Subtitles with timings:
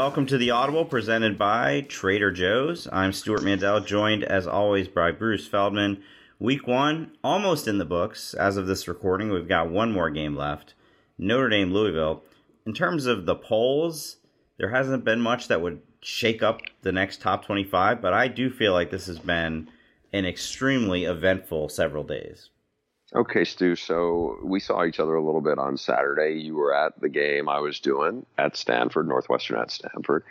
[0.00, 2.88] Welcome to the Audible presented by Trader Joe's.
[2.90, 6.02] I'm Stewart Mandel, joined as always by Bruce Feldman.
[6.38, 9.28] Week one, almost in the books as of this recording.
[9.28, 10.72] We've got one more game left
[11.18, 12.24] Notre Dame, Louisville.
[12.64, 14.16] In terms of the polls,
[14.56, 18.48] there hasn't been much that would shake up the next top 25, but I do
[18.48, 19.68] feel like this has been
[20.14, 22.48] an extremely eventful several days.
[23.14, 23.74] Okay, Stu.
[23.74, 26.40] So we saw each other a little bit on Saturday.
[26.40, 30.24] You were at the game I was doing at Stanford, Northwestern at Stanford.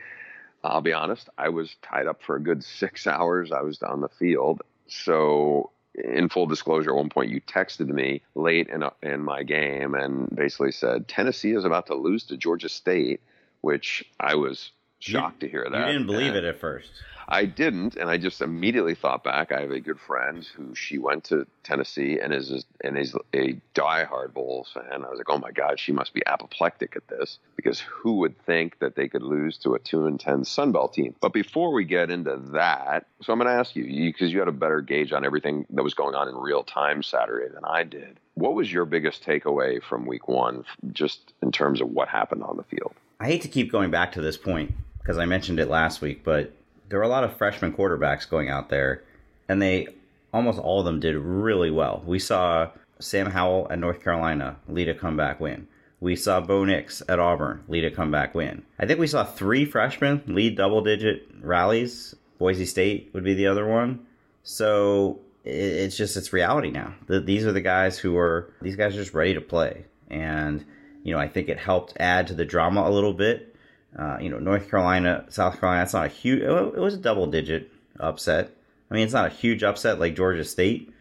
[0.64, 3.52] I'll be honest, I was tied up for a good six hours.
[3.52, 4.62] I was down the field.
[4.88, 9.44] So, in full disclosure, at one point you texted me late in, a, in my
[9.44, 13.22] game and basically said, Tennessee is about to lose to Georgia State,
[13.62, 15.88] which I was shocked you, to hear that.
[15.88, 16.90] You didn't believe and it at first.
[17.32, 19.52] I didn't, and I just immediately thought back.
[19.52, 23.62] I have a good friend who she went to Tennessee and is and is a
[23.76, 25.06] diehard Vols fan.
[25.06, 28.36] I was like, oh my god, she must be apoplectic at this because who would
[28.46, 31.14] think that they could lose to a two and ten Sun Belt team?
[31.22, 34.40] But before we get into that, so I'm going to ask you because you, you
[34.40, 37.64] had a better gauge on everything that was going on in real time Saturday than
[37.64, 38.20] I did.
[38.34, 42.58] What was your biggest takeaway from Week One, just in terms of what happened on
[42.58, 42.96] the field?
[43.20, 46.24] I hate to keep going back to this point because I mentioned it last week,
[46.24, 46.54] but
[46.90, 49.04] there were a lot of freshman quarterbacks going out there,
[49.48, 49.88] and they
[50.34, 52.04] almost all of them did really well.
[52.06, 55.68] We saw Sam Howell at North Carolina lead a comeback win.
[56.02, 58.64] We saw Bo Nix at Auburn lead a comeback win.
[58.80, 62.16] I think we saw three freshmen lead double digit rallies.
[62.38, 64.06] Boise State would be the other one.
[64.44, 66.94] So it's just it's reality now.
[67.08, 70.64] These are the guys who are these guys are just ready to play, and
[71.04, 73.56] you know I think it helped add to the drama a little bit
[73.98, 75.84] uh, you know, North Carolina, South Carolina.
[75.84, 76.42] It's not a huge.
[76.42, 78.52] It was a double digit upset.
[78.90, 80.94] I mean, it's not a huge upset like Georgia State,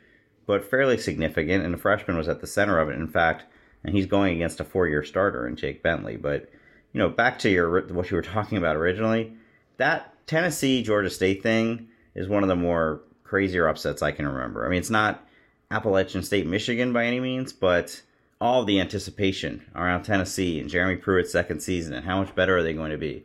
[0.47, 1.65] but fairly significant.
[1.65, 2.97] And the freshman was at the center of it.
[2.97, 3.45] In fact,
[3.85, 6.17] and he's going against a four year starter in Jake Bentley.
[6.17, 6.51] But
[6.93, 9.33] you know, back to your what you were talking about originally,
[9.77, 14.67] that Tennessee Georgia State thing is one of the more crazier upsets I can remember.
[14.67, 15.27] I mean, it's not
[15.71, 18.03] Appalachian State, Michigan by any means, but
[18.41, 22.63] all the anticipation around Tennessee and Jeremy Pruitt's second season and how much better are
[22.63, 23.25] they going to be.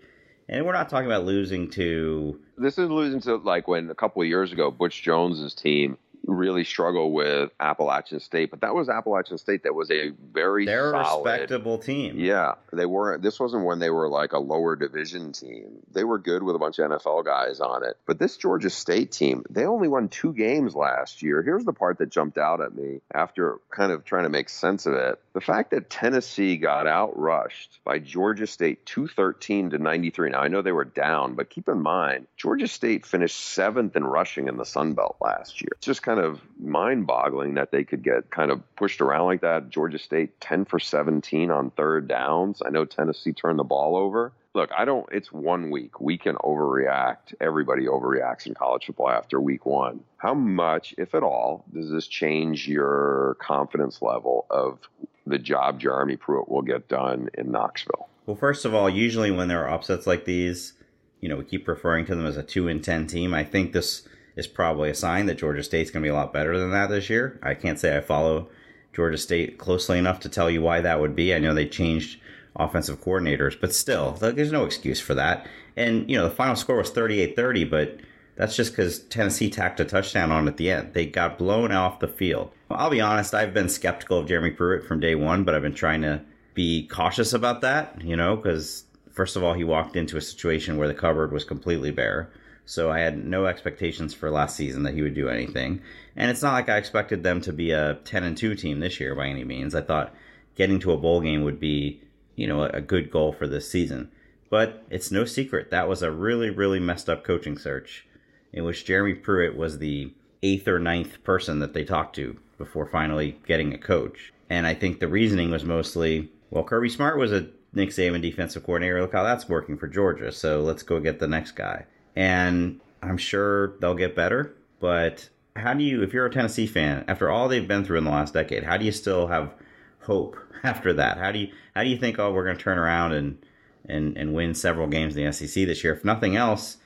[0.50, 2.40] And we're not talking about losing to.
[2.58, 6.64] This is losing to like when a couple of years ago, Butch Jones's team really
[6.64, 11.26] struggle with Appalachian State, but that was Appalachian State that was a very they're solid,
[11.26, 12.20] respectable team.
[12.20, 13.22] Yeah, they weren't.
[13.22, 15.80] This wasn't when they were like a lower division team.
[15.92, 17.98] They were good with a bunch of NFL guys on it.
[18.06, 21.42] But this Georgia State team, they only won two games last year.
[21.42, 24.86] Here's the part that jumped out at me after kind of trying to make sense
[24.86, 30.30] of it: the fact that Tennessee got outrushed by Georgia State 213 to 93.
[30.30, 34.04] Now I know they were down, but keep in mind Georgia State finished seventh in
[34.04, 35.70] rushing in the Sun Belt last year.
[35.74, 39.42] It's just kind of mind boggling that they could get kind of pushed around like
[39.42, 39.70] that.
[39.70, 42.62] Georgia State 10 for 17 on third downs.
[42.66, 44.34] I know Tennessee turned the ball over.
[44.56, 46.00] Look, I don't, it's one week.
[46.00, 47.34] We can overreact.
[47.42, 50.02] Everybody overreacts in college football after week one.
[50.18, 54.80] How much, if at all, does this change your confidence level of
[55.26, 58.08] the job Jeremy Pruitt will get done in Knoxville?
[58.26, 60.74] Well, first of all, usually when there are upsets like these,
[61.20, 63.34] you know, we keep referring to them as a two and ten team.
[63.34, 66.34] I think this is probably a sign that Georgia State's going to be a lot
[66.34, 67.40] better than that this year.
[67.44, 68.50] I can't say I follow
[68.94, 71.34] Georgia State closely enough to tell you why that would be.
[71.34, 72.20] I know they changed
[72.56, 75.48] offensive coordinators, but still, there's no excuse for that.
[75.76, 78.00] And, you know, the final score was 38 30, but
[78.36, 80.94] that's just because Tennessee tacked a touchdown on at the end.
[80.94, 82.52] They got blown off the field.
[82.70, 85.76] I'll be honest, I've been skeptical of Jeremy Pruitt from day one, but I've been
[85.76, 86.22] trying to
[86.54, 90.78] be cautious about that, you know, because first of all, he walked into a situation
[90.78, 92.32] where the cupboard was completely bare.
[92.66, 95.82] So I had no expectations for last season that he would do anything.
[96.16, 99.00] And it's not like I expected them to be a 10 and 2 team this
[99.00, 99.76] year by any means.
[99.76, 100.16] I thought
[100.56, 102.02] getting to a bowl game would be,
[102.36, 104.10] you know, a good goal for this season.
[104.50, 108.06] But it's no secret that was a really, really messed up coaching search
[108.54, 112.86] in which Jeremy Pruitt was the eighth or ninth person that they talked to before
[112.86, 114.32] finally getting a coach.
[114.50, 118.64] And I think the reasoning was mostly, well, Kirby Smart was a Nick Saban defensive
[118.64, 119.02] coordinator.
[119.02, 120.32] Look how that's working for Georgia.
[120.32, 124.56] So let's go get the next guy and I'm sure they'll get better.
[124.80, 128.04] But how do you, if you're a Tennessee fan, after all they've been through in
[128.04, 129.54] the last decade, how do you still have
[130.02, 131.18] hope after that?
[131.18, 133.38] How do you how do you think, oh, we're going to turn around and
[133.86, 135.94] and and win several games in the SEC this year?
[135.94, 136.78] If nothing else,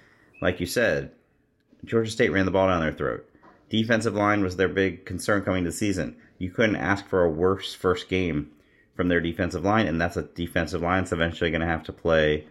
[0.41, 1.11] like you said,
[1.85, 3.27] Georgia State ran the ball down their throat.
[3.69, 6.15] Defensive line was their big concern coming to the season.
[6.37, 8.51] You couldn't ask for a worse first game
[8.95, 11.93] from their defensive line, and that's a defensive line that's eventually going to have to
[11.93, 12.47] play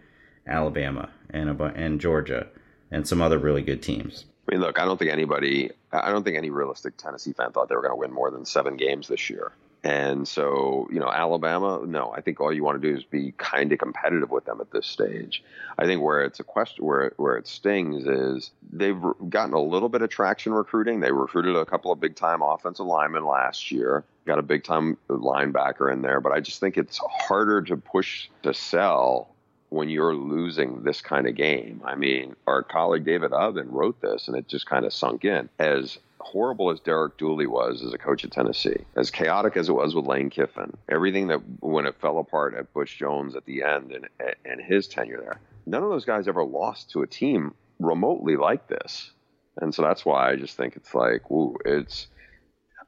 [0.47, 2.47] Alabama and and Georgia
[2.91, 4.25] and some other really good teams.
[4.47, 7.69] I mean, look, I don't think anybody, I don't think any realistic Tennessee fan thought
[7.69, 9.51] they were going to win more than seven games this year.
[9.83, 13.33] And so, you know, Alabama, no, I think all you want to do is be
[13.37, 15.43] kind of competitive with them at this stage.
[15.77, 18.99] I think where it's a question, where, where it stings is they've
[19.29, 20.99] gotten a little bit of traction recruiting.
[20.99, 24.97] They recruited a couple of big time offensive linemen last year, got a big time
[25.09, 29.29] linebacker in there, but I just think it's harder to push to sell
[29.69, 31.81] when you're losing this kind of game.
[31.85, 35.49] I mean, our colleague David Ubben wrote this and it just kind of sunk in.
[35.59, 39.73] As horrible as Derek Dooley was as a coach at Tennessee, as chaotic as it
[39.73, 43.63] was with Lane Kiffin, everything that when it fell apart at Butch Jones at the
[43.63, 44.07] end and,
[44.45, 48.67] and his tenure there, none of those guys ever lost to a team remotely like
[48.67, 49.11] this.
[49.59, 51.23] And so that's why I just think it's like,
[51.65, 52.07] it's,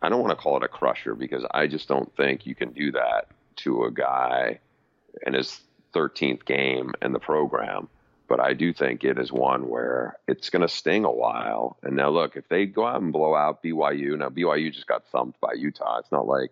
[0.01, 2.71] I don't want to call it a crusher because I just don't think you can
[2.71, 3.27] do that
[3.57, 4.59] to a guy
[5.25, 5.59] and his
[5.93, 7.89] 13th game in the program
[8.29, 11.77] but I do think it is one where it's going to sting a while.
[11.81, 15.07] And now, look, if they go out and blow out BYU, now BYU just got
[15.07, 15.97] thumped by Utah.
[15.97, 16.51] It's not like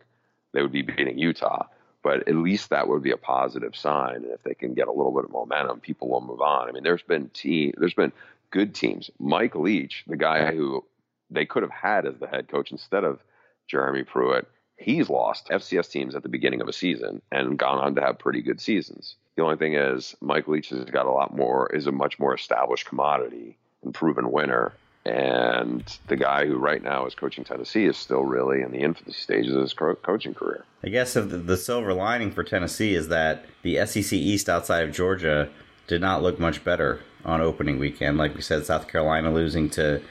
[0.53, 1.67] they would be beating Utah,
[2.01, 4.15] but at least that would be a positive sign.
[4.15, 6.67] And if they can get a little bit of momentum, people will move on.
[6.67, 8.11] I mean, there's been team, there's been
[8.49, 9.11] good teams.
[9.19, 10.83] Mike Leach, the guy who
[11.29, 13.19] they could have had as the head coach instead of
[13.67, 14.47] Jeremy Pruitt,
[14.77, 18.17] he's lost FCS teams at the beginning of a season and gone on to have
[18.17, 19.15] pretty good seasons.
[19.37, 22.33] The only thing is, Mike Leach has got a lot more, is a much more
[22.33, 24.73] established commodity and proven winner.
[25.05, 29.13] And the guy who right now is coaching Tennessee is still really in the infancy
[29.13, 30.65] stages of his co- coaching career.
[30.83, 34.91] I guess the, the silver lining for Tennessee is that the SEC East outside of
[34.93, 35.49] Georgia
[35.85, 38.17] did not look much better on opening weekend.
[38.17, 40.01] Like we said, South Carolina losing to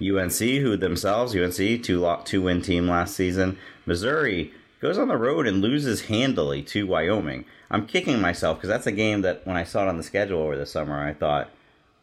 [0.00, 3.58] UNC, who themselves, UNC, two, two win team last season.
[3.84, 7.44] Missouri goes on the road and loses handily to Wyoming.
[7.70, 10.40] I'm kicking myself because that's a game that when I saw it on the schedule
[10.40, 11.50] over the summer, I thought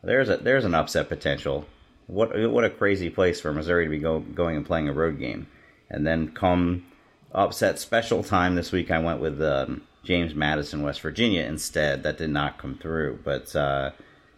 [0.03, 1.65] there's a there's an upset potential.
[2.07, 5.19] What what a crazy place for Missouri to be go, going and playing a road
[5.19, 5.47] game,
[5.89, 6.85] and then come
[7.33, 8.91] upset special time this week.
[8.91, 12.03] I went with um, James Madison, West Virginia instead.
[12.03, 13.55] That did not come through, but.
[13.55, 13.91] Uh,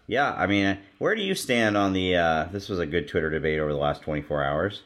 [0.08, 2.16] yeah, I mean, where do you stand on the?
[2.16, 4.84] Uh, this was a good Twitter debate over the last 24 hours.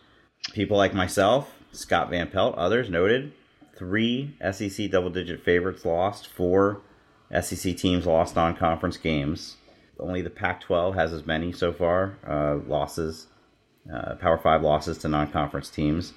[0.53, 3.33] People like myself, Scott Van Pelt, others noted
[3.79, 6.81] three SEC double digit favorites lost, four
[7.41, 9.55] SEC teams lost on conference games.
[9.99, 13.27] Only the Pac 12 has as many so far uh, losses,
[13.91, 16.13] uh, Power 5 losses to non conference teams.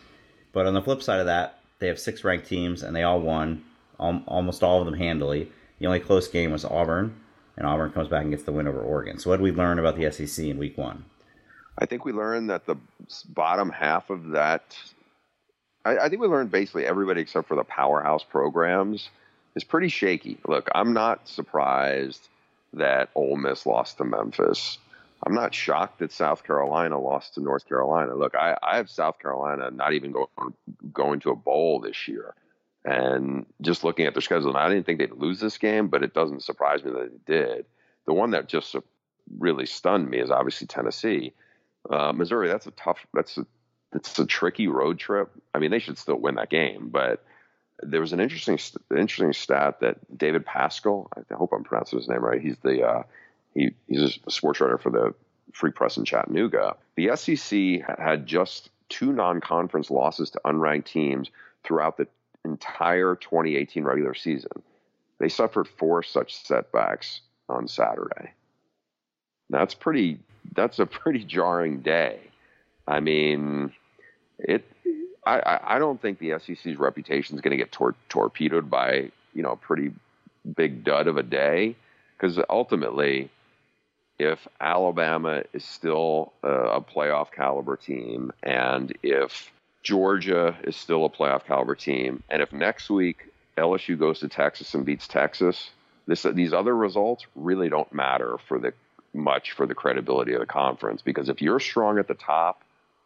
[0.53, 3.21] But on the flip side of that, they have six ranked teams and they all
[3.21, 3.65] won,
[3.99, 5.51] al- almost all of them handily.
[5.79, 7.17] The only close game was Auburn,
[7.57, 9.19] and Auburn comes back and gets the win over Oregon.
[9.19, 11.05] So, what did we learn about the SEC in week one?
[11.79, 12.77] I think we learned that the
[13.31, 14.77] bottom half of that
[15.85, 19.09] I, I think we learned basically everybody except for the powerhouse programs
[19.55, 20.39] is pretty shaky.
[20.47, 22.29] Look, I'm not surprised
[22.75, 24.79] that Ole Miss lost to Memphis.
[25.25, 28.15] I'm not shocked that South Carolina lost to North Carolina.
[28.15, 30.55] Look, I, I have South Carolina not even going
[30.93, 32.35] going to a bowl this year,
[32.85, 36.13] and just looking at their schedule, I didn't think they'd lose this game, but it
[36.13, 37.67] doesn't surprise me that they did.
[38.07, 38.75] The one that just
[39.39, 41.35] really stunned me is obviously Tennessee.
[41.89, 43.07] Uh, Missouri, that's a tough.
[43.15, 43.47] That's a
[43.95, 45.31] it's a tricky road trip.
[45.55, 47.25] I mean, they should still win that game, but
[47.83, 48.59] there was an interesting
[48.91, 52.41] interesting stat that David Paschall, I hope I'm pronouncing his name right.
[52.41, 53.03] He's the uh,
[53.55, 55.15] he, he's a sports writer for the
[55.53, 56.77] Free Press in Chattanooga.
[56.97, 61.31] The SEC had just two non-conference losses to unranked teams
[61.65, 62.07] throughout the
[62.45, 64.63] entire 2018 regular season.
[65.19, 68.33] They suffered four such setbacks on Saturday.
[69.51, 70.19] That's pretty.
[70.55, 72.19] That's a pretty jarring day.
[72.87, 73.73] I mean,
[74.43, 74.65] it
[75.25, 79.43] I, I don't think the SEC's reputation is going to get tor- torpedoed by you
[79.43, 79.93] know a pretty
[80.57, 81.77] big dud of a day.
[82.17, 83.31] Because ultimately
[84.19, 89.51] if Alabama is still a, a playoff caliber team and if
[89.83, 94.75] Georgia is still a playoff caliber team and if next week LSU goes to Texas
[94.75, 95.71] and beats Texas
[96.07, 98.73] this these other results really don't matter for the
[99.15, 101.03] much for the credibility of the conference.
[101.03, 102.63] Because if you're strong at the top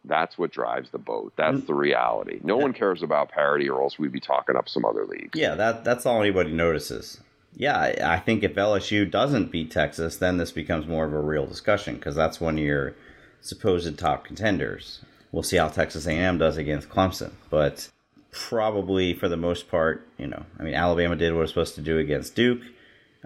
[0.07, 1.33] that's what drives the boat.
[1.35, 2.39] That's the reality.
[2.43, 5.39] No one cares about parity, or else we'd be talking up some other leagues.
[5.39, 7.21] Yeah, that that's all anybody notices.
[7.55, 11.47] Yeah, I think if LSU doesn't beat Texas, then this becomes more of a real
[11.47, 12.93] discussion because that's one of your
[13.41, 15.03] supposed top contenders.
[15.31, 17.89] We'll see how Texas A&M does against Clemson, but
[18.31, 21.75] probably for the most part, you know, I mean, Alabama did what it was supposed
[21.75, 22.61] to do against Duke.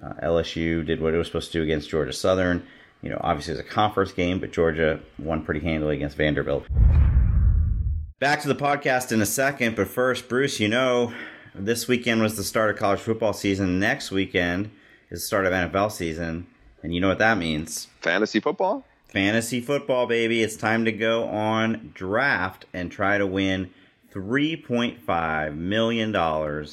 [0.02, 2.66] Uh, LSU did what it was supposed to do against Georgia Southern
[3.02, 6.66] you know, obviously it's a conference game, but Georgia won pretty handily against Vanderbilt.
[8.20, 11.12] Back to the podcast in a second, but first, Bruce, you know,
[11.56, 13.80] this weekend was the start of college football season.
[13.80, 14.70] Next weekend
[15.10, 16.46] is the start of NFL season,
[16.84, 17.88] and you know what that means?
[18.02, 18.86] Fantasy football?
[19.08, 20.42] Fantasy football, baby.
[20.42, 23.72] It's time to go on draft and try to win
[24.14, 26.66] $3.5 million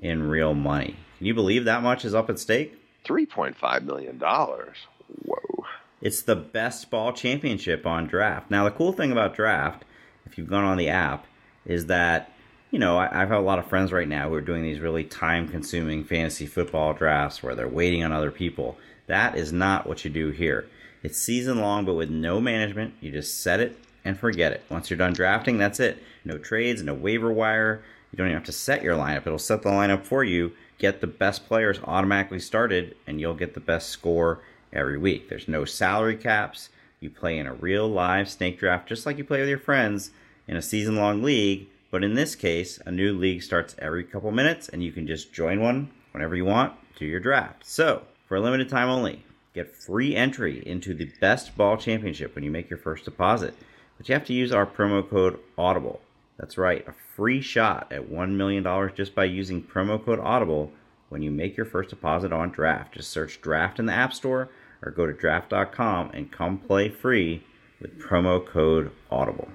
[0.00, 0.96] in real money.
[1.18, 2.78] Can you believe that much is up at stake?
[3.06, 4.18] $3.5 million.
[4.18, 5.57] Whoa.
[6.00, 8.50] It's the best ball championship on draft.
[8.50, 9.84] Now, the cool thing about draft,
[10.26, 11.26] if you've gone on the app,
[11.66, 12.32] is that,
[12.70, 15.04] you know, I, I've a lot of friends right now who are doing these really
[15.04, 18.78] time consuming fantasy football drafts where they're waiting on other people.
[19.06, 20.68] That is not what you do here.
[21.02, 22.94] It's season long, but with no management.
[23.00, 24.62] You just set it and forget it.
[24.68, 26.02] Once you're done drafting, that's it.
[26.24, 27.82] No trades, no waiver wire.
[28.12, 29.26] You don't even have to set your lineup.
[29.26, 30.52] It'll set the lineup for you.
[30.78, 34.40] Get the best players automatically started, and you'll get the best score
[34.72, 35.28] every week.
[35.28, 36.68] There's no salary caps.
[37.00, 40.10] You play in a real live snake draft just like you play with your friends
[40.46, 41.68] in a season long league.
[41.90, 45.32] But in this case, a new league starts every couple minutes, and you can just
[45.32, 47.64] join one whenever you want to your draft.
[47.66, 52.44] So, for a limited time only, get free entry into the best ball championship when
[52.44, 53.54] you make your first deposit.
[53.96, 56.00] But you have to use our promo code AUDIBLE.
[56.38, 60.70] That's right, a free shot at $1 million just by using promo code AUDIBLE
[61.08, 62.94] when you make your first deposit on Draft.
[62.94, 64.50] Just search Draft in the App Store
[64.82, 67.42] or go to draft.com and come play free
[67.80, 69.48] with promo code AUDIBLE.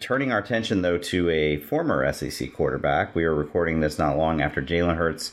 [0.00, 4.40] Turning our attention, though, to a former SEC quarterback, we are recording this not long
[4.40, 5.32] after Jalen Hurts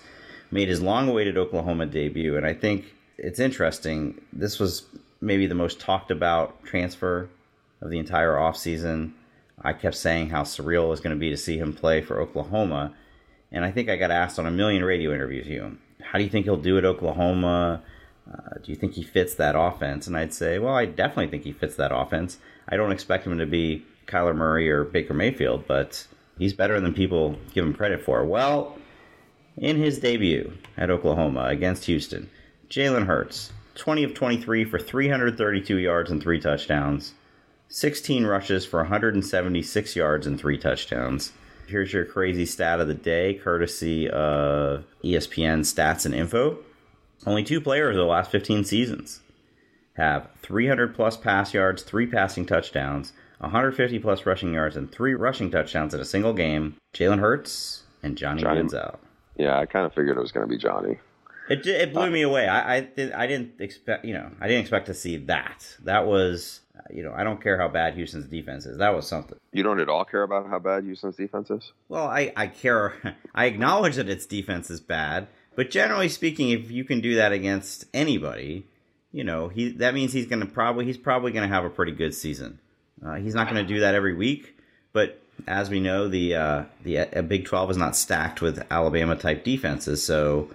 [0.51, 2.35] made his long awaited Oklahoma debut.
[2.35, 4.19] And I think it's interesting.
[4.33, 4.83] This was
[5.21, 7.29] maybe the most talked about transfer
[7.81, 9.13] of the entire offseason.
[9.61, 12.19] I kept saying how surreal it was going to be to see him play for
[12.19, 12.93] Oklahoma.
[13.51, 16.29] And I think I got asked on a million radio interviews, you, how do you
[16.29, 17.81] think he'll do at Oklahoma?
[18.31, 20.07] Uh, do you think he fits that offense?
[20.07, 22.37] And I'd say, well, I definitely think he fits that offense.
[22.67, 26.05] I don't expect him to be Kyler Murray or Baker Mayfield, but
[26.37, 28.25] he's better than people give him credit for.
[28.25, 28.77] Well,
[29.57, 32.29] in his debut at Oklahoma against Houston,
[32.69, 37.13] Jalen Hurts, 20 of 23 for 332 yards and three touchdowns,
[37.69, 41.31] 16 rushes for 176 yards and three touchdowns.
[41.67, 46.59] Here's your crazy stat of the day, courtesy of ESPN Stats and Info.
[47.25, 49.21] Only two players of the last 15 seasons
[49.93, 55.51] have 300 plus pass yards, three passing touchdowns, 150 plus rushing yards, and three rushing
[55.51, 56.75] touchdowns in a single game.
[56.93, 58.97] Jalen Hurts and Johnny, Johnny Manziel.
[59.35, 60.99] Yeah, I kind of figured it was going to be Johnny.
[61.49, 62.47] It, it blew uh, me away.
[62.47, 65.77] I I, did, I didn't expect you know I didn't expect to see that.
[65.83, 68.77] That was you know I don't care how bad Houston's defense is.
[68.79, 69.37] That was something.
[69.53, 71.71] You don't at all care about how bad Houston's defense is.
[71.87, 73.15] Well, I I care.
[73.35, 77.31] I acknowledge that its defense is bad, but generally speaking, if you can do that
[77.31, 78.67] against anybody,
[79.11, 81.69] you know he that means he's going to probably he's probably going to have a
[81.69, 82.59] pretty good season.
[83.03, 84.57] Uh, he's not going to do that every week,
[84.93, 89.15] but as we know, the uh, the uh, Big Twelve is not stacked with Alabama
[89.15, 90.49] type defenses, so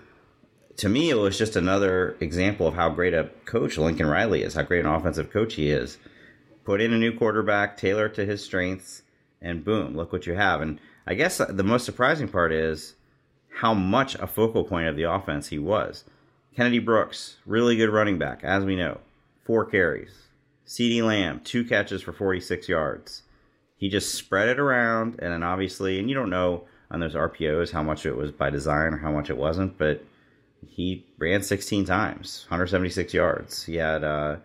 [0.76, 4.54] to me, it was just another example of how great a coach Lincoln Riley is,
[4.54, 5.98] how great an offensive coach he is.
[6.64, 9.02] Put in a new quarterback, tailor to his strengths,
[9.40, 10.60] and boom, look what you have.
[10.60, 12.94] And I guess the most surprising part is
[13.54, 16.04] how much a focal point of the offense he was.
[16.56, 18.98] Kennedy Brooks, really good running back, as we know,
[19.44, 20.22] four carries.
[20.66, 23.22] CeeDee Lamb, two catches for 46 yards.
[23.76, 27.72] He just spread it around, and then obviously, and you don't know on those RPOs
[27.72, 30.04] how much it was by design or how much it wasn't, but
[30.66, 33.64] he ran 16 times, 176 yards.
[33.64, 34.36] He had, uh,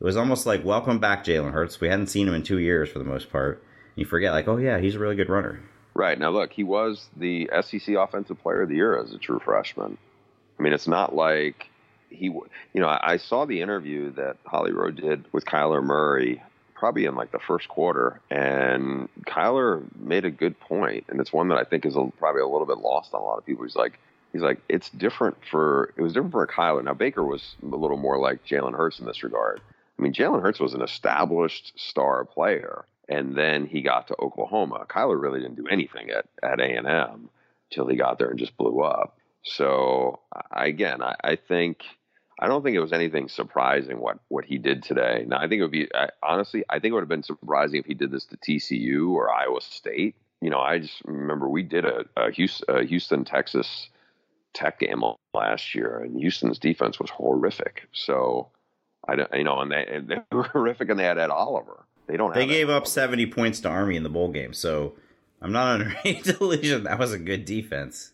[0.00, 1.80] it was almost like welcome back, Jalen Hurts.
[1.80, 3.64] We hadn't seen him in two years for the most part.
[3.94, 5.60] You forget, like, oh yeah, he's a really good runner.
[5.94, 9.40] Right now, look, he was the SEC Offensive Player of the Year as a true
[9.40, 9.98] freshman.
[10.58, 11.66] I mean, it's not like
[12.08, 16.42] he, you know, I, I saw the interview that Holly Rowe did with Kyler Murray
[16.82, 21.46] probably in like the first quarter, and Kyler made a good point, and it's one
[21.48, 23.64] that I think is a, probably a little bit lost on a lot of people.
[23.64, 24.00] He's like,
[24.32, 26.82] he's like, it's different for it was different for Kyler.
[26.82, 29.60] Now Baker was a little more like Jalen Hurts in this regard.
[29.96, 34.86] I mean, Jalen Hurts was an established star player, and then he got to Oklahoma.
[34.88, 37.28] Kyler really didn't do anything at at A and M
[37.70, 39.18] till he got there and just blew up.
[39.44, 41.84] So I, again, I, I think
[42.40, 45.24] I don't think it was anything surprising what what he did today.
[45.26, 47.80] Now I think it would be I, honestly, I think it would have been surprising
[47.80, 50.16] if he did this to TCU or Iowa State.
[50.40, 53.88] You know, I just remember we did a, a Houston, a Houston Texas
[54.54, 55.02] Tech game
[55.34, 57.88] last year, and Houston's defense was horrific.
[57.92, 58.48] So
[59.06, 61.84] I don't, you know, and they, and they were horrific, and they had Ed Oliver.
[62.12, 62.34] They don't.
[62.34, 64.92] They gave up seventy points to Army in the bowl game, so
[65.40, 68.12] I'm not under any delusion that was a good defense.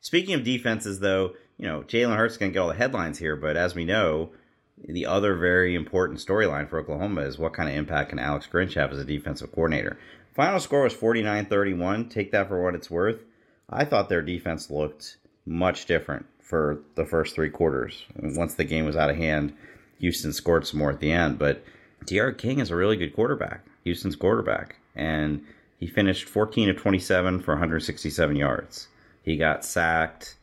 [0.00, 3.56] Speaking of defenses, though, you know Jalen Hurts can get all the headlines here, but
[3.56, 4.30] as we know,
[4.78, 8.74] the other very important storyline for Oklahoma is what kind of impact can Alex Grinch
[8.74, 9.98] have as a defensive coordinator.
[10.36, 12.08] Final score was 49-31.
[12.08, 13.24] Take that for what it's worth.
[13.68, 18.04] I thought their defense looked much different for the first three quarters.
[18.14, 19.52] Once the game was out of hand,
[19.98, 21.40] Houston scored some more at the end.
[21.40, 21.64] But
[22.06, 24.76] D'Eriq King is a really good quarterback, Houston's quarterback.
[24.94, 25.44] And
[25.78, 28.88] he finished 14 of 27 for 167 yards.
[29.22, 30.36] He got sacked.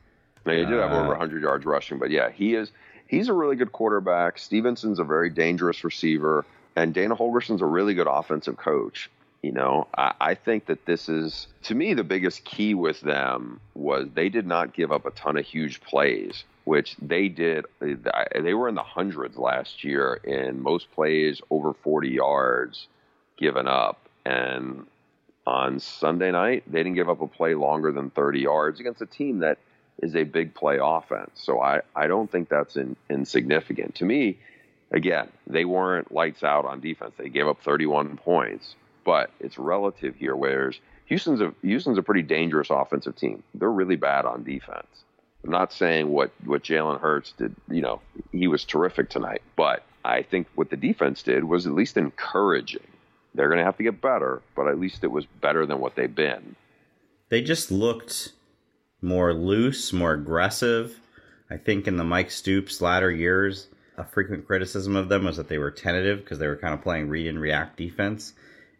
[0.45, 2.71] Now, he did have over Uh, 100 yards rushing, but yeah, he is.
[3.07, 4.37] He's a really good quarterback.
[4.37, 9.09] Stevenson's a very dangerous receiver, and Dana Holgorsen's a really good offensive coach.
[9.43, 13.59] You know, I, I think that this is to me the biggest key with them
[13.75, 17.65] was they did not give up a ton of huge plays, which they did.
[17.81, 22.87] Uh, they were in the hundreds last year in most plays over 40 yards
[23.37, 24.87] given up, and
[25.45, 29.05] on Sunday night they didn't give up a play longer than 30 yards against a
[29.05, 29.57] team that
[30.01, 31.31] is a big play offense.
[31.35, 33.95] So I, I don't think that's in, insignificant.
[33.95, 34.37] To me,
[34.91, 37.13] again, they weren't lights out on defense.
[37.17, 40.35] They gave up 31 points, but it's relative here.
[40.35, 43.43] Whereas Houston's a Houston's a pretty dangerous offensive team.
[43.53, 44.87] They're really bad on defense.
[45.43, 47.55] I'm not saying what what Jalen Hurts did.
[47.69, 51.73] You know, he was terrific tonight, but I think what the defense did was at
[51.73, 52.87] least encouraging.
[53.35, 55.95] They're going to have to get better, but at least it was better than what
[55.95, 56.55] they've been.
[57.29, 58.33] They just looked
[59.01, 60.99] more loose, more aggressive.
[61.49, 63.67] I think in the Mike Stoops latter years,
[63.97, 66.81] a frequent criticism of them was that they were tentative because they were kind of
[66.81, 68.33] playing read and react defense.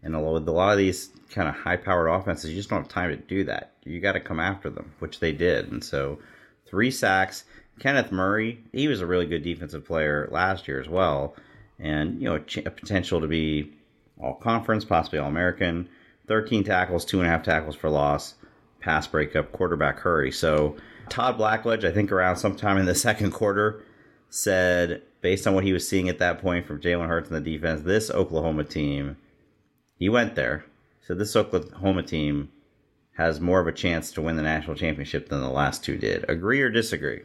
[0.04, 3.10] And a lot of these kind of high powered offenses, you just don't have time
[3.10, 3.74] to do that.
[3.86, 5.72] You got to come after them, which they did.
[5.72, 6.20] And so,
[6.66, 7.46] three sacks.
[7.80, 11.36] Kenneth Murray, he was a really good defensive player last year as well.
[11.80, 13.74] And, you know, a potential to be
[14.20, 15.90] all conference, possibly all American.
[16.28, 18.36] 13 tackles, two and a half tackles for loss,
[18.80, 20.32] pass breakup, quarterback hurry.
[20.32, 20.78] So,
[21.10, 23.84] Todd Blackledge, I think around sometime in the second quarter,
[24.30, 27.52] said, based on what he was seeing at that point from Jalen Hurts and the
[27.52, 29.18] defense, this Oklahoma team,
[30.04, 30.66] he went there.
[31.08, 32.52] So, this Oklahoma team
[33.14, 36.30] has more of a chance to win the national championship than the last two did.
[36.30, 37.22] Agree or disagree?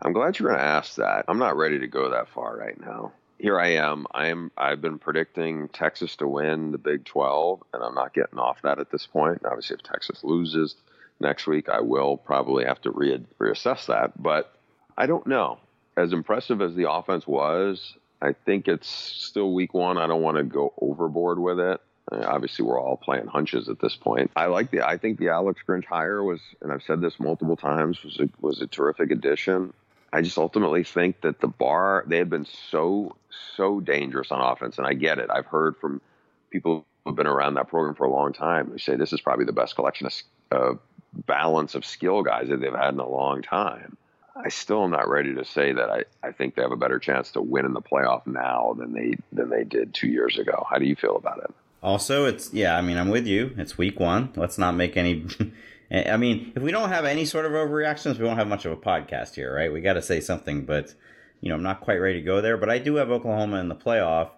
[0.00, 1.24] I'm glad you're going to ask that.
[1.26, 3.10] I'm not ready to go that far right now.
[3.38, 4.06] Here I am.
[4.14, 4.52] I am.
[4.56, 8.78] I've been predicting Texas to win the Big 12, and I'm not getting off that
[8.78, 9.42] at this point.
[9.44, 10.76] Obviously, if Texas loses
[11.18, 14.22] next week, I will probably have to re- reassess that.
[14.22, 14.54] But
[14.96, 15.58] I don't know.
[15.96, 19.98] As impressive as the offense was, I think it's still week one.
[19.98, 21.80] I don't want to go overboard with it.
[22.10, 24.30] Uh, obviously, we're all playing hunches at this point.
[24.36, 24.86] I like the.
[24.86, 28.28] I think the Alex Grinch hire was, and I've said this multiple times, was a,
[28.40, 29.72] was a terrific addition.
[30.12, 33.16] I just ultimately think that the bar they had been so
[33.56, 35.30] so dangerous on offense, and I get it.
[35.30, 36.00] I've heard from
[36.50, 39.44] people who've been around that program for a long time who say this is probably
[39.44, 40.12] the best collection of
[40.50, 40.74] uh,
[41.26, 43.96] balance of skill guys that they've had in a long time.
[44.36, 46.98] I still am not ready to say that I, I think they have a better
[46.98, 50.66] chance to win in the playoff now than they than they did two years ago.
[50.68, 51.54] How do you feel about it?
[51.82, 52.76] Also, it's yeah.
[52.76, 53.54] I mean, I'm with you.
[53.56, 54.32] It's week one.
[54.36, 55.26] Let's not make any.
[55.92, 58.72] I mean, if we don't have any sort of overreactions, we won't have much of
[58.72, 59.72] a podcast here, right?
[59.72, 60.94] We got to say something, but
[61.40, 62.56] you know, I'm not quite ready to go there.
[62.56, 64.30] But I do have Oklahoma in the playoff,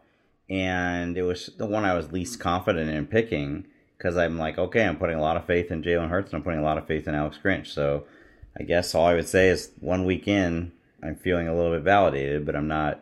[0.48, 3.66] and it was the one I was least confident in picking
[3.98, 6.42] because I'm like, okay, I'm putting a lot of faith in Jalen Hurts, and I'm
[6.42, 7.68] putting a lot of faith in Alex Grinch.
[7.68, 8.04] So,
[8.58, 11.82] I guess all I would say is one week in, I'm feeling a little bit
[11.82, 13.00] validated, but I'm not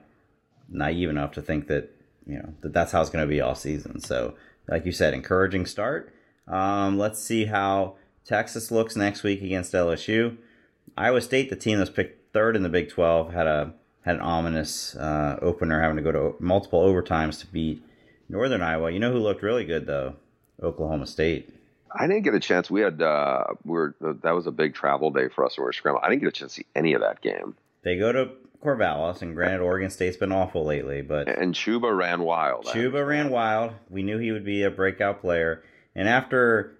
[0.68, 1.90] naive enough to think that
[2.26, 4.00] you know that that's how it's going to be all season.
[4.00, 4.35] So,
[4.68, 6.14] like you said, encouraging start.
[6.46, 10.37] Um, let's see how Texas looks next week against LSU.
[10.96, 14.22] Iowa State, the team that's picked third in the Big 12, had a had an
[14.22, 17.83] ominous uh, opener, having to go to multiple overtimes to beat
[18.28, 18.90] Northern Iowa.
[18.90, 20.16] You know who looked really good though?
[20.62, 21.54] Oklahoma State.
[21.92, 22.70] I didn't get a chance.
[22.70, 25.59] We had uh, we were that was a big travel day for us.
[25.59, 26.04] We were scrambling.
[26.04, 27.56] I didn't get a chance to see any of that game.
[27.83, 28.30] They go to
[28.62, 32.66] Corvallis, and granted, Oregon State's been awful lately, but and Chuba ran wild.
[32.66, 33.72] Chuba ran wild.
[33.88, 35.62] We knew he would be a breakout player.
[35.94, 36.76] And after,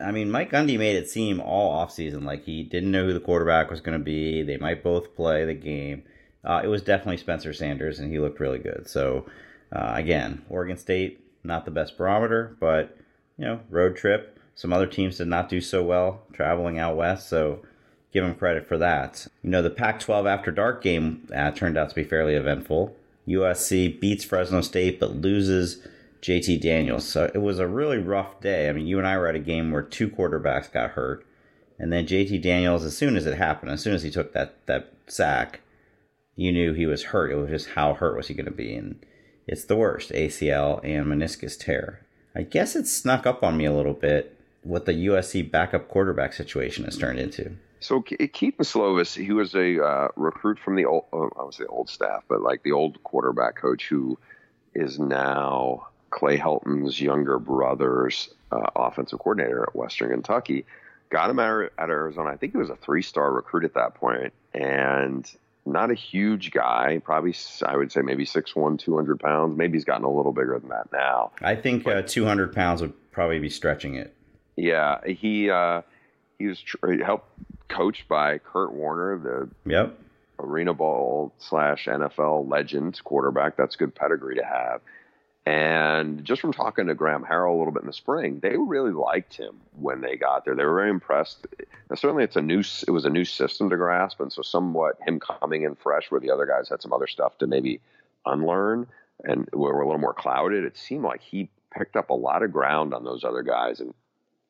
[0.00, 3.20] I mean, Mike Gundy made it seem all offseason like he didn't know who the
[3.20, 4.42] quarterback was going to be.
[4.42, 6.04] They might both play the game.
[6.44, 8.88] Uh, it was definitely Spencer Sanders, and he looked really good.
[8.88, 9.26] So,
[9.72, 12.96] uh, again, Oregon State, not the best barometer, but,
[13.36, 14.38] you know, road trip.
[14.54, 17.60] Some other teams did not do so well traveling out west, so
[18.14, 19.26] give them credit for that.
[19.42, 22.96] You know, the Pac 12 After Dark game uh, turned out to be fairly eventful.
[23.26, 25.86] USC beats Fresno State, but loses
[26.22, 27.06] JT Daniels.
[27.06, 28.68] So it was a really rough day.
[28.68, 31.26] I mean, you and I were at a game where two quarterbacks got hurt.
[31.78, 34.54] And then JT Daniels, as soon as it happened, as soon as he took that,
[34.66, 35.60] that sack,
[36.36, 37.32] you knew he was hurt.
[37.32, 38.76] It was just how hurt was he going to be?
[38.76, 39.04] And
[39.48, 42.00] it's the worst ACL and meniscus tear.
[42.34, 46.32] I guess it snuck up on me a little bit what the USC backup quarterback
[46.32, 47.56] situation has turned into.
[47.84, 51.64] So Kedon Slovis, he was a uh, recruit from the old, uh, I would say
[51.66, 54.18] old staff, but like the old quarterback coach who
[54.74, 60.64] is now Clay Helton's younger brother's uh, offensive coordinator at Western Kentucky.
[61.10, 62.30] Got him out at Arizona.
[62.30, 65.30] I think he was a three-star recruit at that point, and
[65.66, 67.02] not a huge guy.
[67.04, 67.34] Probably,
[67.66, 69.58] I would say maybe 6'1", 200 pounds.
[69.58, 71.32] Maybe he's gotten a little bigger than that now.
[71.42, 74.16] I think uh, 200 pounds would probably be stretching it.
[74.56, 75.82] Yeah, he uh,
[76.38, 77.28] he was tr- helped
[77.68, 79.98] coached by Kurt Warner, the yep
[80.38, 83.56] Arena Bowl slash NFL legend quarterback.
[83.56, 84.80] That's good pedigree to have.
[85.46, 88.92] And just from talking to Graham Harrell a little bit in the spring, they really
[88.92, 90.54] liked him when they got there.
[90.54, 91.46] They were very impressed.
[91.90, 94.96] Now, certainly, it's a new it was a new system to grasp, and so somewhat
[95.06, 97.80] him coming in fresh, where the other guys had some other stuff to maybe
[98.24, 98.86] unlearn
[99.22, 100.64] and were a little more clouded.
[100.64, 103.92] It seemed like he picked up a lot of ground on those other guys, and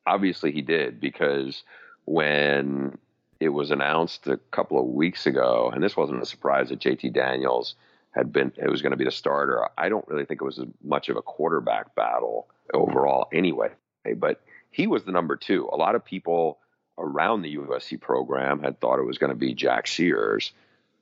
[0.05, 1.63] obviously he did because
[2.05, 2.97] when
[3.39, 7.13] it was announced a couple of weeks ago, and this wasn't a surprise that JT
[7.13, 7.75] Daniels
[8.11, 9.67] had been it was going to be the starter.
[9.77, 13.69] I don't really think it was as much of a quarterback battle overall anyway,
[14.15, 14.41] but
[14.71, 15.69] he was the number 2.
[15.71, 16.59] A lot of people
[16.97, 20.53] around the USC program had thought it was going to be Jack Sears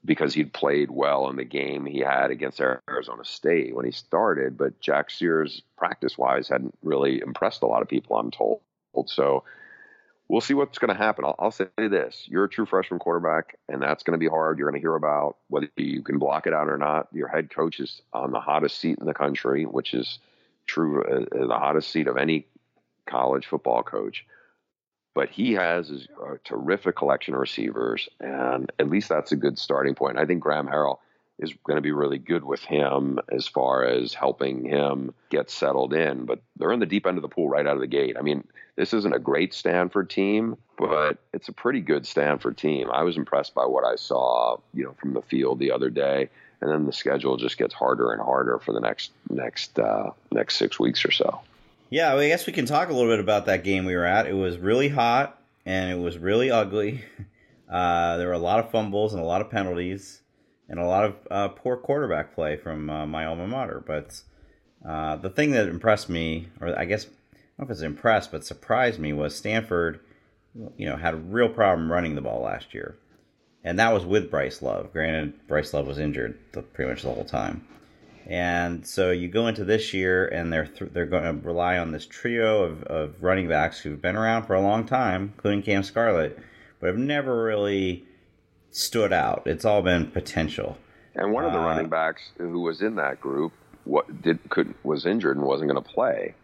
[0.06, 4.58] because he'd played well in the game he had against Arizona State when he started,
[4.58, 8.60] but Jack Sears practice wise hadn't really impressed a lot of people, I'm told.
[9.08, 9.44] So
[10.28, 11.26] we'll see what's going to happen.
[11.26, 14.58] I'll, I'll, say this: you're a true freshman quarterback, and that's going to be hard.
[14.58, 17.08] You're going to hear about whether you can block it out or not.
[17.12, 20.20] Your head coach is on the hottest seat in the country, which is
[20.66, 22.48] true, uh, the hottest seat of any
[23.06, 24.26] college football coach.
[25.16, 29.94] But he has a terrific collection of receivers, and at least that's a good starting
[29.94, 30.18] point.
[30.18, 30.98] I think Graham Harrell
[31.38, 35.94] is going to be really good with him as far as helping him get settled
[35.94, 36.26] in.
[36.26, 38.16] But they're in the deep end of the pool right out of the gate.
[38.18, 42.90] I mean, this isn't a great Stanford team, but it's a pretty good Stanford team.
[42.92, 46.30] I was impressed by what I saw, you know, from the field the other day.
[46.62, 50.56] And then the schedule just gets harder and harder for the next next uh, next
[50.56, 51.42] six weeks or so.
[51.90, 54.06] Yeah, well, I guess we can talk a little bit about that game we were
[54.06, 54.26] at.
[54.26, 57.04] It was really hot and it was really ugly.
[57.72, 60.22] Uh, there were a lot of fumbles and a lot of penalties
[60.70, 63.84] and a lot of uh, poor quarterback play from uh, my alma mater.
[63.84, 64.22] But
[64.88, 67.08] uh, the thing that impressed me, or I guess
[67.58, 70.00] don't know if it's impressed, but surprised me, was Stanford.
[70.78, 72.96] You know, had a real problem running the ball last year,
[73.64, 74.94] and that was with Bryce Love.
[74.94, 77.68] Granted, Bryce Love was injured the, pretty much the whole time,
[78.28, 81.92] and so you go into this year, and they're th- they're going to rely on
[81.92, 85.82] this trio of, of running backs who've been around for a long time, including Cam
[85.82, 86.38] Scarlett,
[86.80, 88.06] but have never really
[88.70, 89.44] stood out.
[89.46, 90.78] It's all been potential.
[91.16, 93.54] And one of the uh, running backs who was in that group
[93.86, 96.36] what did could was injured and wasn't going to play.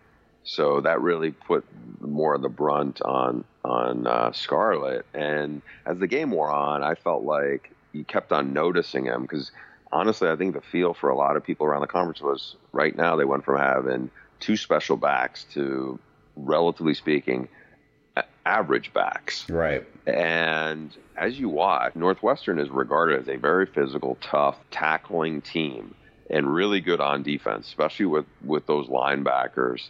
[0.50, 1.64] So that really put
[2.02, 5.06] more of the brunt on on uh, Scarlett.
[5.14, 9.52] And as the game wore on, I felt like you kept on noticing him because
[9.92, 12.96] honestly, I think the feel for a lot of people around the conference was right
[12.96, 14.10] now they went from having
[14.40, 16.00] two special backs to,
[16.36, 17.48] relatively speaking,
[18.44, 19.48] average backs.
[19.52, 19.86] Right.
[20.08, 25.94] And as you watch, Northwestern is regarded as a very physical, tough, tackling team
[26.32, 29.90] and really good on defense, especially with, with those linebackers.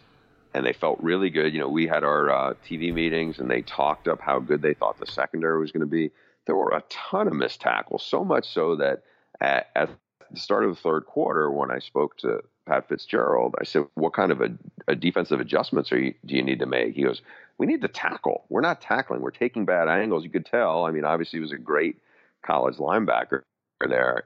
[0.52, 1.54] And they felt really good.
[1.54, 4.74] You know, we had our uh, TV meetings and they talked up how good they
[4.74, 6.10] thought the secondary was going to be.
[6.46, 9.04] There were a ton of missed tackles, so much so that
[9.40, 9.90] at, at
[10.30, 14.14] the start of the third quarter, when I spoke to Pat Fitzgerald, I said, "What
[14.14, 14.50] kind of a,
[14.88, 17.20] a defensive adjustments you, do you need to make?" He goes,
[17.60, 18.46] we need to tackle.
[18.48, 19.20] We're not tackling.
[19.20, 20.24] We're taking bad angles.
[20.24, 20.86] You could tell.
[20.86, 21.98] I mean, obviously, he was a great
[22.42, 23.42] college linebacker
[23.86, 24.24] there.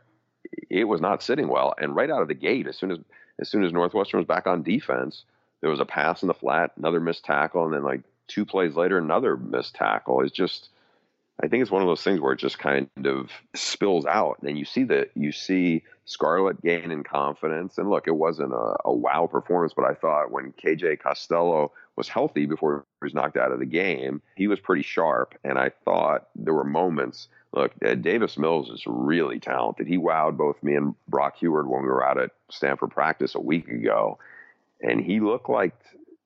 [0.70, 2.98] It was not sitting well, and right out of the gate, as soon as
[3.40, 5.24] as soon as Northwestern was back on defense,
[5.64, 8.76] there was a pass in the flat, another missed tackle, and then like two plays
[8.76, 10.20] later, another missed tackle.
[10.20, 10.68] It's just,
[11.42, 14.58] I think it's one of those things where it just kind of spills out, and
[14.58, 17.78] you see that you see Scarlett gain in confidence.
[17.78, 22.08] And look, it wasn't a, a wow performance, but I thought when KJ Costello was
[22.08, 25.34] healthy before he was knocked out of the game, he was pretty sharp.
[25.44, 27.28] And I thought there were moments.
[27.54, 29.86] Look, uh, Davis Mills is really talented.
[29.86, 33.40] He wowed both me and Brock Huard when we were out at Stanford practice a
[33.40, 34.18] week ago,
[34.84, 35.74] and he looked like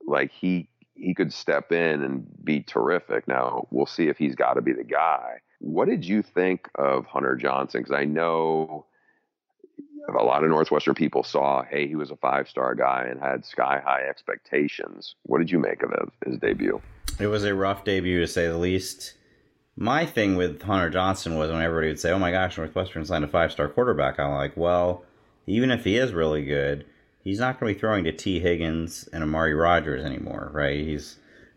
[0.07, 3.29] like he he could step in and be terrific.
[3.29, 5.41] Now we'll see if he's got to be the guy.
[5.61, 7.81] What did you think of Hunter Johnson?
[7.81, 8.87] Because I know
[10.09, 13.45] a lot of Northwestern people saw, hey, he was a five star guy and had
[13.45, 15.15] sky high expectations.
[15.23, 15.93] What did you make of
[16.27, 16.81] his debut?
[17.21, 19.15] It was a rough debut to say the least.
[19.77, 23.25] My thing with Hunter Johnson was when everybody would say, oh my gosh, Northwestern signed
[23.25, 24.19] a five star quarterback.
[24.19, 25.05] I'm like, well,
[25.47, 26.85] even if he is really good,
[27.25, 30.81] he's not going to be throwing to Tee Higgins and Amari Rodgers anymore, right?
[30.81, 31.17] He's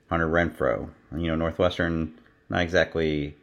[0.10, 0.90] Hunter Renfrow.
[1.16, 2.20] You know, Northwestern,
[2.50, 3.36] not exactly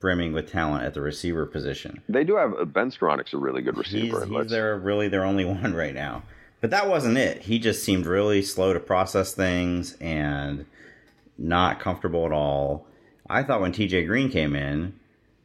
[0.00, 2.02] brimming with talent at the receiver position.
[2.08, 4.24] They do have uh, Ben Skowronek's a really good receiver.
[4.24, 6.22] He's, he's their really their only one right now.
[6.60, 7.42] But that wasn't it.
[7.42, 10.66] He just seemed really slow to process things and
[11.36, 12.86] not comfortable at all.
[13.30, 14.94] I thought when TJ Green came in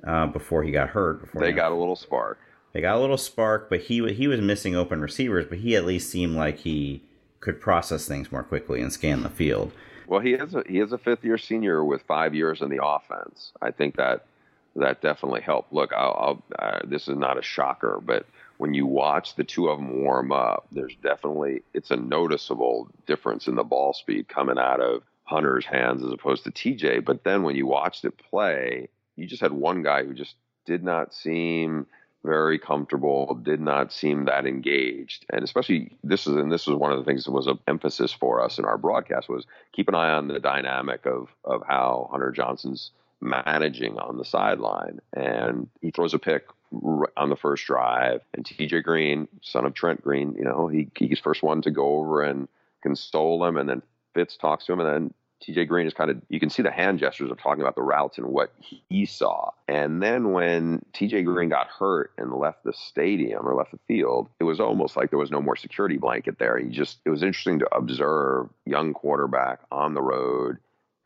[0.06, 2.40] uh, before he got hurt, before they got a little spark.
[2.74, 5.46] They got a little spark, but he he was missing open receivers.
[5.48, 7.04] But he at least seemed like he
[7.40, 9.72] could process things more quickly and scan the field.
[10.08, 12.84] Well, he is a, he is a fifth year senior with five years in the
[12.84, 13.52] offense.
[13.62, 14.26] I think that
[14.76, 15.72] that definitely helped.
[15.72, 18.26] Look, I'll, I'll, uh, this is not a shocker, but
[18.58, 23.48] when you watch the two of them warm up, there's definitely it's a noticeable difference
[23.48, 27.06] in the ball speed coming out of Hunter's hands as opposed to TJ.
[27.06, 30.84] But then when you watched it play, you just had one guy who just did
[30.84, 31.86] not seem
[32.24, 35.26] very comfortable, did not seem that engaged.
[35.32, 38.12] And especially this is and this was one of the things that was an emphasis
[38.14, 42.10] for us in our broadcast was keep an eye on the dynamic of of how
[42.12, 45.00] Hunter Johnson's managing on the sideline.
[45.14, 46.46] And he throws a pick
[47.18, 48.22] on the first drive.
[48.34, 52.00] And TJ Green, son of Trent Green, you know, he he's first one to go
[52.00, 52.48] over and
[52.82, 53.82] console him, and then
[54.14, 56.72] Fitz talks to him, and then TJ Green is kind of you can see the
[56.72, 59.52] hand gestures of talking about the routes and what he saw.
[59.68, 64.30] And then when TJ Green got hurt and left the stadium or left the field,
[64.40, 66.58] it was almost like there was no more security blanket there.
[66.58, 70.58] He just it was interesting to observe young quarterback on the road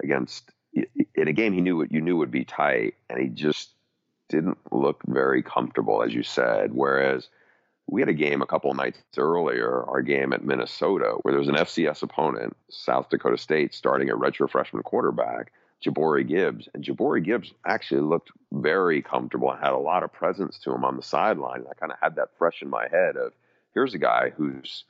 [0.02, 3.72] against in a game he knew what you knew would be tight, and he just
[4.30, 6.74] didn't look very comfortable, as you said.
[6.74, 7.30] Whereas
[7.88, 11.48] we had a game a couple nights earlier, our game at Minnesota, where there was
[11.48, 16.68] an FCS opponent, South Dakota State, starting a redshirt freshman quarterback, J'Bore Gibbs.
[16.74, 20.84] And J'Bore Gibbs actually looked very comfortable and had a lot of presence to him
[20.84, 21.62] on the sideline.
[21.62, 23.32] And I kind of had that fresh in my head of
[23.74, 24.84] here's a guy who's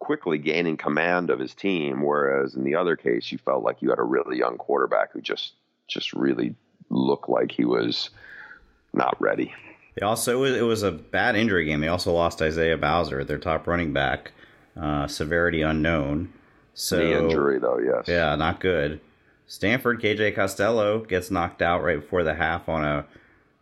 [0.00, 3.90] quickly gaining command of his team, whereas in the other case, you felt like you
[3.90, 5.52] had a really young quarterback who just
[5.86, 6.54] just really
[6.90, 8.10] looked like he was
[8.92, 9.54] not ready.
[9.94, 11.80] They also it was a bad injury game.
[11.80, 14.32] They also lost Isaiah Bowser, their top running back,
[14.80, 16.32] uh, severity unknown.
[16.74, 19.00] So the injury though, yes, yeah, not good.
[19.46, 23.06] Stanford KJ Costello gets knocked out right before the half on a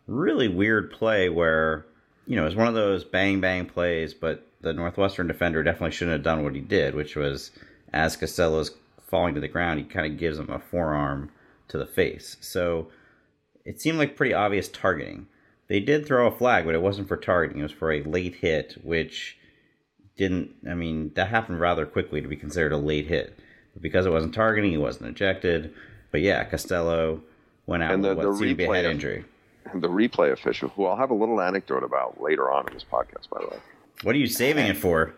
[0.07, 1.85] really weird play where
[2.25, 6.13] you know it's one of those bang bang plays, but the Northwestern defender definitely shouldn't
[6.13, 7.51] have done what he did, which was
[7.91, 8.71] as Costello's
[9.13, 11.29] falling to the ground, he kind of gives him a forearm
[11.67, 12.37] to the face.
[12.41, 12.87] So
[13.63, 15.27] it seemed like pretty obvious targeting.
[15.73, 17.59] They did throw a flag, but it wasn't for targeting.
[17.59, 19.39] It was for a late hit, which
[20.15, 20.51] didn't.
[20.69, 23.39] I mean, that happened rather quickly to be considered a late hit.
[23.73, 25.73] But because it wasn't targeting, he wasn't ejected.
[26.11, 27.23] But yeah, Costello
[27.65, 29.25] went out and the, with what the seemed to be a head injury.
[29.65, 32.85] And The replay official, who I'll have a little anecdote about later on in this
[32.85, 33.57] podcast, by the way.
[34.03, 35.15] What are you saving it for?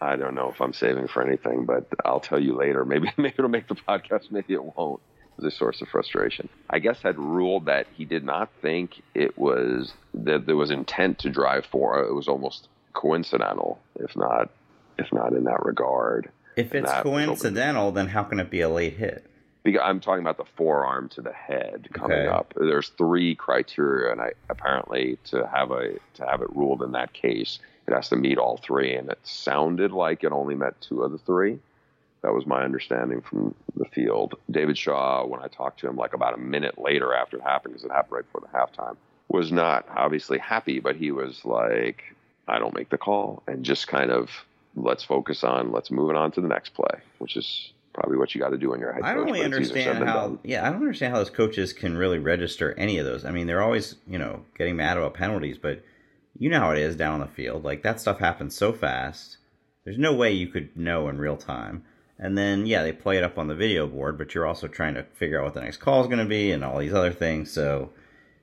[0.00, 2.86] I don't know if I'm saving for anything, but I'll tell you later.
[2.86, 4.30] Maybe maybe it'll make the podcast.
[4.30, 5.02] Maybe it won't
[5.36, 6.48] was a source of frustration.
[6.70, 11.18] I guess had ruled that he did not think it was that there was intent
[11.20, 12.00] to drive for.
[12.04, 14.50] It was almost coincidental, if not
[14.98, 16.30] if not in that regard.
[16.56, 19.24] If it's coincidental, then how can it be a late hit?
[19.62, 22.28] Because I'm talking about the forearm to the head coming okay.
[22.28, 22.54] up.
[22.56, 27.12] There's three criteria, and I apparently to have a to have it ruled in that
[27.12, 28.94] case, it has to meet all three.
[28.94, 31.58] And it sounded like it only met two of the three.
[32.26, 34.34] That was my understanding from the field.
[34.50, 37.74] David Shaw, when I talked to him like about a minute later after it happened,
[37.74, 38.96] because it happened right before the halftime,
[39.28, 42.02] was not obviously happy, but he was like,
[42.48, 44.28] I don't make the call and just kind of
[44.74, 48.34] let's focus on let's move it on to the next play, which is probably what
[48.34, 49.04] you got to do in your head.
[49.04, 50.40] I don't really understand how.
[50.42, 53.24] Yeah, I don't understand how those coaches can really register any of those.
[53.24, 55.84] I mean, they're always you know getting mad about penalties, but
[56.36, 57.62] you know how it is down on the field.
[57.62, 59.36] Like that stuff happens so fast.
[59.84, 61.84] There's no way you could know in real time.
[62.18, 64.94] And then, yeah, they play it up on the video board, but you're also trying
[64.94, 67.12] to figure out what the next call is going to be and all these other
[67.12, 67.52] things.
[67.52, 67.90] So,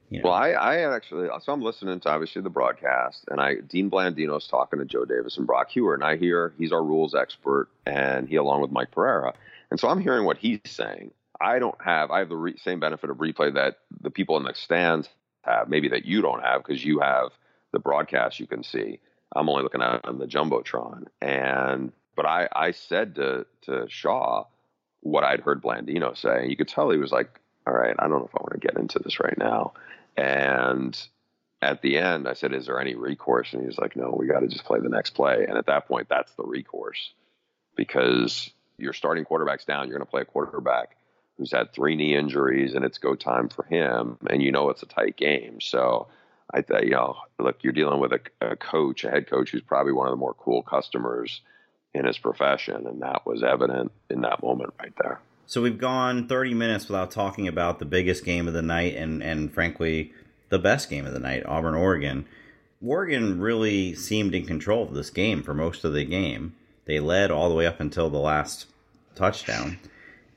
[0.10, 0.30] you know.
[0.30, 4.48] Well, I, I actually, so I'm listening to obviously the broadcast, and I Dean Blandino's
[4.48, 8.30] talking to Joe Davis and Brock Huard, and I hear he's our rules expert, and
[8.30, 9.34] he along with Mike Pereira,
[9.72, 11.12] and so I'm hearing what he's saying.
[11.42, 14.44] I don't have, I have the re- same benefit of replay that the people in
[14.44, 15.10] the stands
[15.42, 17.32] have, maybe that you don't have because you have
[17.72, 19.00] the broadcast you can see.
[19.36, 24.46] I'm only looking at on the jumbotron, and but I, I said to, to Shaw
[25.02, 26.48] what I'd heard Blandino say.
[26.48, 28.68] You could tell he was like, all right, I don't know if I want to
[28.68, 29.74] get into this right now.
[30.16, 30.98] And
[31.62, 33.54] at the end, I said, is there any recourse?
[33.54, 35.46] And he's like, no, we got to just play the next play.
[35.48, 37.14] And at that point, that's the recourse
[37.76, 39.88] because you're starting quarterbacks down.
[39.88, 40.98] You're going to play a quarterback
[41.38, 44.18] who's had three knee injuries and it's go time for him.
[44.30, 45.62] And you know it's a tight game.
[45.62, 46.08] So
[46.54, 49.62] I, thought, you know, look, you're dealing with a, a coach, a head coach who's
[49.62, 51.42] probably one of the more cool customers
[51.94, 55.20] in his profession, and that was evident in that moment right there.
[55.46, 59.22] So we've gone 30 minutes without talking about the biggest game of the night, and
[59.22, 60.14] and frankly,
[60.50, 62.26] the best game of the night, Auburn Oregon.
[62.86, 66.56] Oregon really seemed in control of this game for most of the game.
[66.86, 68.68] They led all the way up until the last
[69.16, 69.80] touchdown,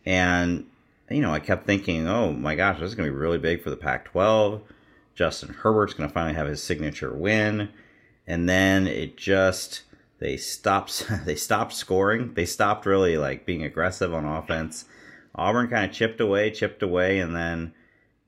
[0.05, 0.67] and
[1.09, 3.63] you know I kept thinking, oh my gosh, this is going to be really big
[3.63, 4.61] for the Pac-12.
[5.15, 7.71] Justin Herbert's going to finally have his signature win,
[8.27, 9.83] and then it just
[10.19, 11.07] They stopped.
[11.25, 12.35] They stopped scoring.
[12.35, 14.87] They stopped really like being aggressive on offense.
[15.35, 17.75] Auburn kind of chipped away, chipped away, and then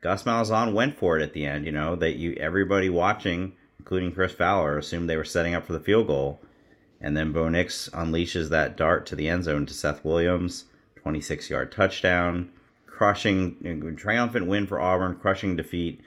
[0.00, 1.64] Gus Malzahn went for it at the end.
[1.64, 5.72] You know that you everybody watching, including Chris Fowler, assumed they were setting up for
[5.72, 6.40] the field goal,
[7.00, 11.48] and then Bo Nix unleashes that dart to the end zone to Seth Williams, 26
[11.48, 12.50] yard touchdown,
[12.86, 16.00] crushing triumphant win for Auburn, crushing defeat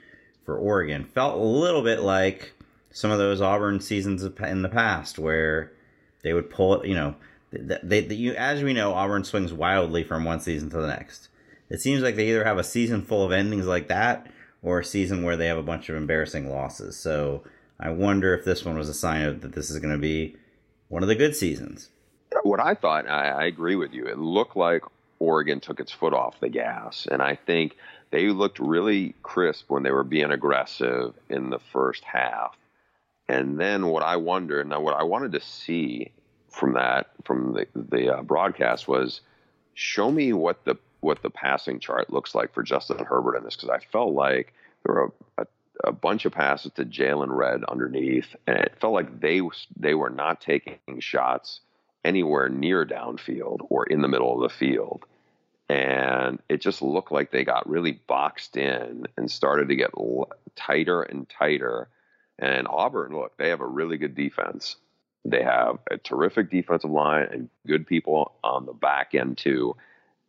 [0.44, 1.04] for Oregon.
[1.04, 2.52] Felt a little bit like
[2.92, 5.72] some of those Auburn seasons in the past where
[6.22, 6.88] they would pull it.
[6.88, 7.16] You know,
[7.50, 11.28] they, they you as we know, Auburn swings wildly from one season to the next.
[11.68, 14.30] It seems like they either have a season full of endings like that
[14.62, 16.96] or a season where they have a bunch of embarrassing losses.
[16.96, 17.42] So
[17.80, 20.36] I wonder if this one was a sign of that this is going to be
[20.88, 21.88] one of the good seasons.
[22.42, 24.06] What I thought, I, I agree with you.
[24.06, 24.82] It looked like
[25.18, 27.76] Oregon took its foot off the gas, and I think
[28.10, 32.56] they looked really crisp when they were being aggressive in the first half.
[33.28, 36.12] And then what I wondered, now what I wanted to see
[36.50, 39.20] from that, from the, the uh, broadcast was
[39.74, 43.56] show me what the what the passing chart looks like for Justin Herbert in this
[43.56, 44.54] because I felt like
[44.84, 45.46] there were a, a,
[45.88, 49.40] a bunch of passes to Jaylon Redd underneath, and it felt like they
[49.76, 51.60] they were not taking shots
[52.04, 55.04] anywhere near downfield or in the middle of the field.
[55.68, 59.90] And it just looked like they got really boxed in and started to get
[60.54, 61.88] tighter and tighter.
[62.42, 64.74] And Auburn, look, they have a really good defense.
[65.24, 69.76] They have a terrific defensive line and good people on the back end, too.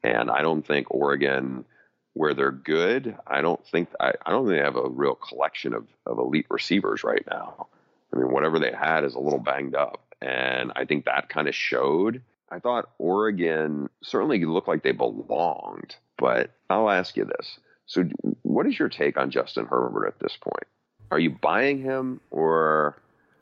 [0.04, 1.66] And I don't think Oregon,
[2.14, 5.74] where they're good, I don't think I, I don't think they have a real collection
[5.74, 7.66] of, of elite receivers right now.
[8.14, 10.06] I mean, whatever they had is a little banged up.
[10.22, 12.22] And I think that kind of showed.
[12.52, 17.58] I thought Oregon certainly looked like they belonged, but I'll ask you this.
[17.88, 18.08] So,
[18.44, 20.68] what is your take on Justin Herbert at this point?
[21.14, 23.02] Are you buying him or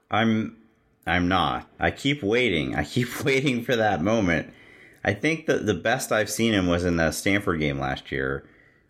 [0.09, 0.57] I'm
[1.07, 1.67] I'm not.
[1.79, 2.75] I keep waiting.
[2.75, 4.53] I keep waiting for that moment
[5.03, 8.45] I think that the best I've seen him was in the Stanford game last year,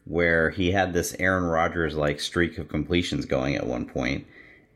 [0.06, 4.28] where he had this Aaron Rodgers like streak of completions going at one point,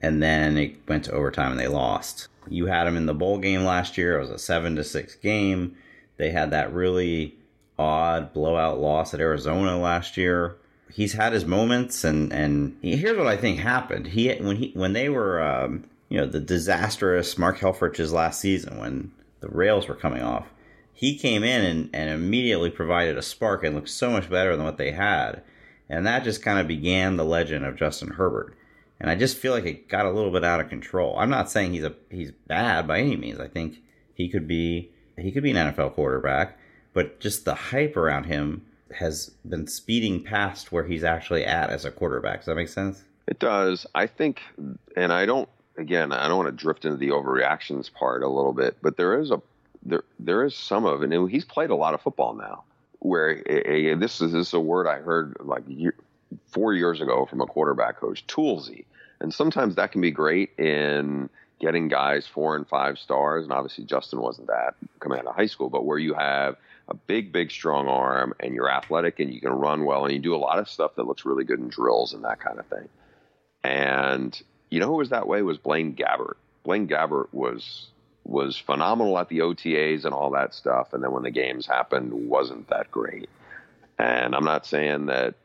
[0.02, 2.30] and then it went to overtime and they lost.
[2.48, 4.18] You had him in the bowl game last year.
[4.18, 5.76] It was a seven to six game.
[6.18, 7.36] They had that really
[7.78, 10.56] odd blowout loss at Arizona last year.
[10.92, 14.08] He's had his moments, and and here's what I think happened.
[14.08, 18.80] He when he when they were um, you know the disastrous Mark Helfrich's last season
[18.80, 20.48] when the rails were coming off
[20.96, 24.66] he came in and, and immediately provided a spark and looked so much better than
[24.66, 25.44] what they had.
[25.90, 28.56] And that just kind of began the legend of Justin Herbert.
[29.00, 31.20] And I just feel like it got a little bit out of control.
[31.20, 33.42] I'm not saying he's a he's bad by any means.
[33.42, 33.82] I think
[34.14, 36.58] he could be he could be an NFL quarterback,
[36.94, 41.86] but just the hype around him has been speeding past where he's actually at as
[41.86, 42.40] a quarterback.
[42.40, 43.04] Does that make sense?
[43.28, 43.88] It does.
[43.96, 44.42] I think
[44.96, 48.54] and I don't again, I don't want to drift into the overreactions part a little
[48.54, 49.42] bit, but there is a
[49.84, 51.12] there there is some of it.
[51.12, 52.64] And he's played a lot of football now.
[53.00, 55.96] Where a, a, this is this is a word I heard like year,
[56.48, 58.86] four years ago from a quarterback coach, toolsy,
[59.20, 63.44] and sometimes that can be great in getting guys four and five stars.
[63.44, 66.94] And obviously Justin wasn't that coming out of high school, but where you have a
[66.94, 70.36] big, big, strong arm and you're athletic and you can run well and you do
[70.36, 72.88] a lot of stuff that looks really good in drills and that kind of thing.
[73.64, 76.36] And you know who was that way was Blaine Gabbert.
[76.64, 77.88] Blaine Gabbert was
[78.24, 82.12] was phenomenal at the OTAs and all that stuff, and then when the games happened,
[82.12, 83.30] wasn't that great.
[83.98, 85.36] And I'm not saying that.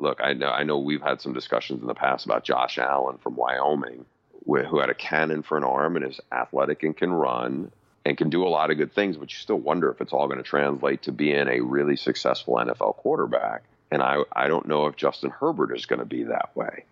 [0.00, 3.18] Look, I know I know we've had some discussions in the past about Josh Allen
[3.18, 4.04] from Wyoming,
[4.46, 7.72] who had a cannon for an arm and is athletic and can run
[8.08, 10.26] and can do a lot of good things, but you still wonder if it's all
[10.28, 13.64] going to translate to being a really successful NFL quarterback.
[13.90, 16.84] And I, I don't know if Justin Herbert is going to be that way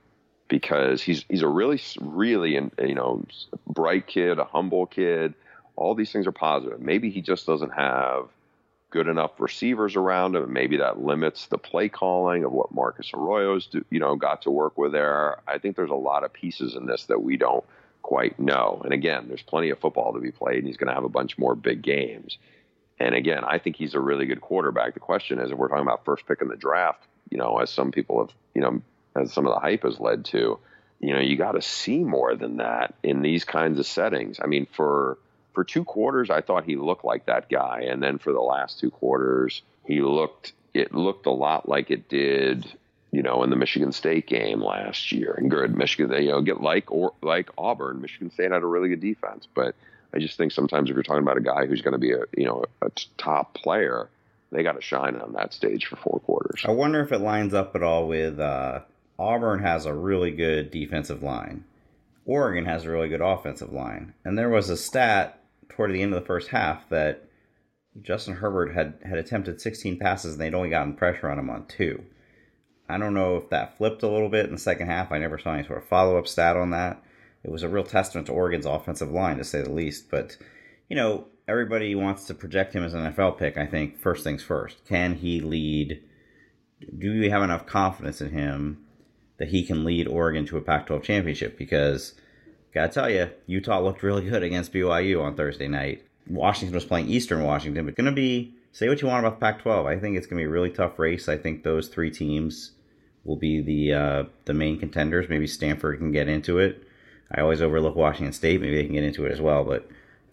[0.48, 3.24] because he's he's a really really you know
[3.66, 5.33] bright kid, a humble kid.
[5.74, 6.81] All these things are positive.
[6.81, 8.29] Maybe he just doesn't have
[8.90, 10.53] good enough receivers around him.
[10.53, 14.51] Maybe that limits the play calling of what Marcus Arroyo's do, you know got to
[14.51, 15.38] work with there.
[15.49, 17.64] I think there's a lot of pieces in this that we don't
[18.07, 18.80] quite know.
[18.84, 21.09] And again, there's plenty of football to be played, and he's going to have a
[21.09, 22.38] bunch more big games.
[23.00, 24.94] And again, I think he's a really good quarterback.
[24.94, 27.68] The question is, if we're talking about first pick in the draft, you know, as
[27.68, 28.80] some people have, you know,
[29.16, 30.61] as some of the hype has led to,
[31.00, 34.38] you know, you got to see more than that in these kinds of settings.
[34.40, 35.18] I mean, for
[35.52, 38.78] for two quarters, I thought he looked like that guy, and then for the last
[38.78, 42.64] two quarters, he looked it looked a lot like it did,
[43.12, 45.34] you know, in the Michigan State game last year.
[45.36, 48.66] And good, Michigan, they, you know, get like or like Auburn, Michigan State had a
[48.66, 49.74] really good defense, but
[50.14, 52.22] I just think sometimes if you're talking about a guy who's going to be a
[52.36, 54.09] you know a top player,
[54.52, 56.62] they got to shine on that stage for four quarters.
[56.64, 58.38] I wonder if it lines up at all with.
[58.38, 58.80] Uh
[59.18, 61.64] Auburn has a really good defensive line.
[62.24, 64.14] Oregon has a really good offensive line.
[64.24, 67.24] And there was a stat toward the end of the first half that
[68.02, 71.66] Justin Herbert had, had attempted 16 passes and they'd only gotten pressure on him on
[71.66, 72.04] two.
[72.89, 75.12] I don't know if that flipped a little bit in the second half.
[75.12, 77.03] I never saw any sort of follow up stat on that.
[77.43, 80.11] It was a real testament to Oregon's offensive line, to say the least.
[80.11, 80.37] But,
[80.89, 83.57] you know, everybody wants to project him as an NFL pick.
[83.57, 84.84] I think first things first.
[84.84, 86.03] Can he lead?
[86.99, 88.84] Do we have enough confidence in him
[89.39, 91.59] that he can lead Oregon to a Pac 12 championship?
[91.59, 92.14] Because,
[92.74, 96.05] gotta tell you, Utah looked really good against BYU on Thursday night.
[96.28, 99.47] Washington was playing Eastern Washington, but going to be say what you want about the
[99.47, 99.87] Pac-12.
[99.87, 101.28] I think it's going to be a really tough race.
[101.28, 102.72] I think those three teams
[103.27, 105.29] will be the uh, the main contenders.
[105.29, 106.83] Maybe Stanford can get into it.
[107.31, 108.61] I always overlook Washington State.
[108.61, 109.64] Maybe they can get into it as well.
[109.64, 109.89] But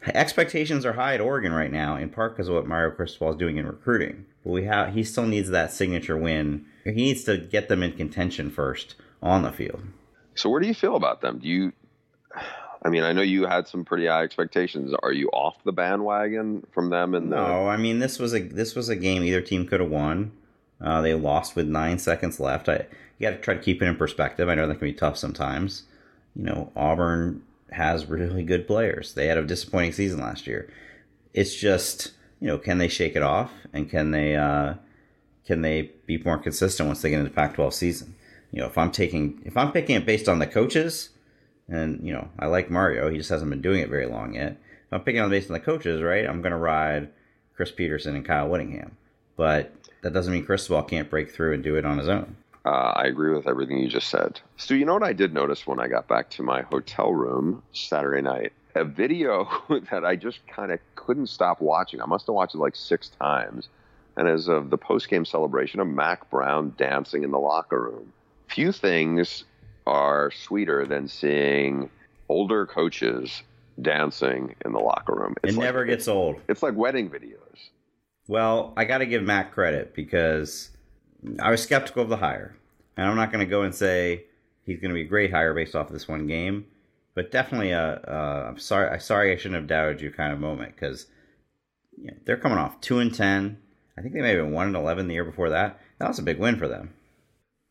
[0.08, 3.38] expectations are high at Oregon right now, in part because of what Mario Cristobal is
[3.38, 4.26] doing in recruiting.
[4.44, 6.66] But we have he still needs that signature win.
[6.84, 9.82] He needs to get them in contention first on the field.
[10.36, 11.39] So where do you feel about them?
[11.39, 11.74] Do you
[12.86, 14.94] I mean, I know you had some pretty high expectations.
[15.02, 17.14] Are you off the bandwagon from them?
[17.16, 17.70] And no, the...
[17.70, 20.34] I mean this was a this was a game either team could have won.
[20.82, 22.69] Uh, they lost with nine seconds left.
[22.69, 22.86] I
[23.17, 24.49] you got to try to keep it in perspective.
[24.49, 25.84] I know that can be tough sometimes.
[26.36, 29.13] You know, Auburn has really good players.
[29.13, 30.69] They had a disappointing season last year.
[31.34, 32.11] It's just
[32.43, 34.74] you know, can they shake it off and can they uh,
[35.47, 38.15] can they be more consistent once they get into the Pac-12 season?
[38.51, 41.09] You know, if I'm taking if I'm picking it based on the coaches
[41.69, 43.09] and, you know, I like Mario.
[43.09, 44.57] He just hasn't been doing it very long yet.
[44.88, 47.09] If I'm picking on based on the coaches, right, I'm going to ride
[47.55, 48.97] Chris Petersen and Kyle Whittingham.
[49.38, 49.74] But
[50.04, 52.36] that doesn't mean Cristobal can't break through and do it on his own.
[52.66, 54.39] Uh, I agree with everything you just said.
[54.58, 57.64] Stew, you know what I did notice when I got back to my hotel room
[57.74, 58.54] Saturday night?
[58.76, 59.49] A video
[59.91, 62.01] that I just kind of couldn't stop watching.
[62.01, 63.68] I must have watched it like six times.
[64.16, 68.14] And as of the post game celebration of Mack Brown dancing in the locker room.
[68.47, 69.43] Few things
[69.88, 71.89] are sweeter than seeing
[72.30, 73.41] older coaches
[73.82, 75.36] dancing in the locker room.
[75.43, 76.39] It's it like, never gets old.
[76.47, 77.39] It's like wedding videos.
[78.28, 80.69] Well, I got to give Mack credit because
[81.39, 82.55] I was skeptical of the hire.
[82.95, 84.26] And I'm not going to go and say
[84.65, 86.65] he's going to be a great hire based off of this one game,
[87.15, 90.39] but definitely a, a I'm sorry, I sorry I shouldn't have doubted you kind of
[90.39, 91.07] moment because
[91.97, 93.57] you know, they're coming off two and ten.
[93.97, 95.80] I think they may have been one and eleven the year before that.
[95.99, 96.93] That was a big win for them.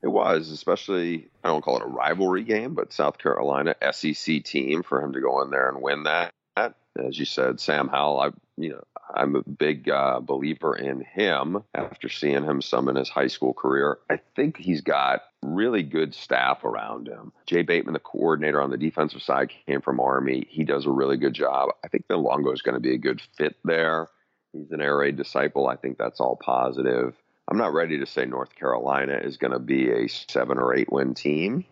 [0.03, 4.83] It was, especially I don't call it a rivalry game, but South Carolina SEC team
[4.83, 6.35] for him to go in there and win that.
[6.57, 8.83] As you said, Sam Howell, I you know
[9.15, 13.53] I'm a big uh, believer in him after seeing him some in his high school
[13.53, 13.99] career.
[14.11, 17.33] I think he's got really good staff around him.
[17.47, 20.47] Jay Bateman, the coordinator on the defensive side, came from Army.
[20.49, 21.71] He does a really good job.
[21.85, 24.09] I think Longo is going to be a good fit there.
[24.53, 25.67] He's an Air Raid disciple.
[25.67, 27.15] I think that's all positive.
[27.49, 30.93] I'm not ready to say North Carolina is going to be a seven or eight
[30.93, 31.65] win team.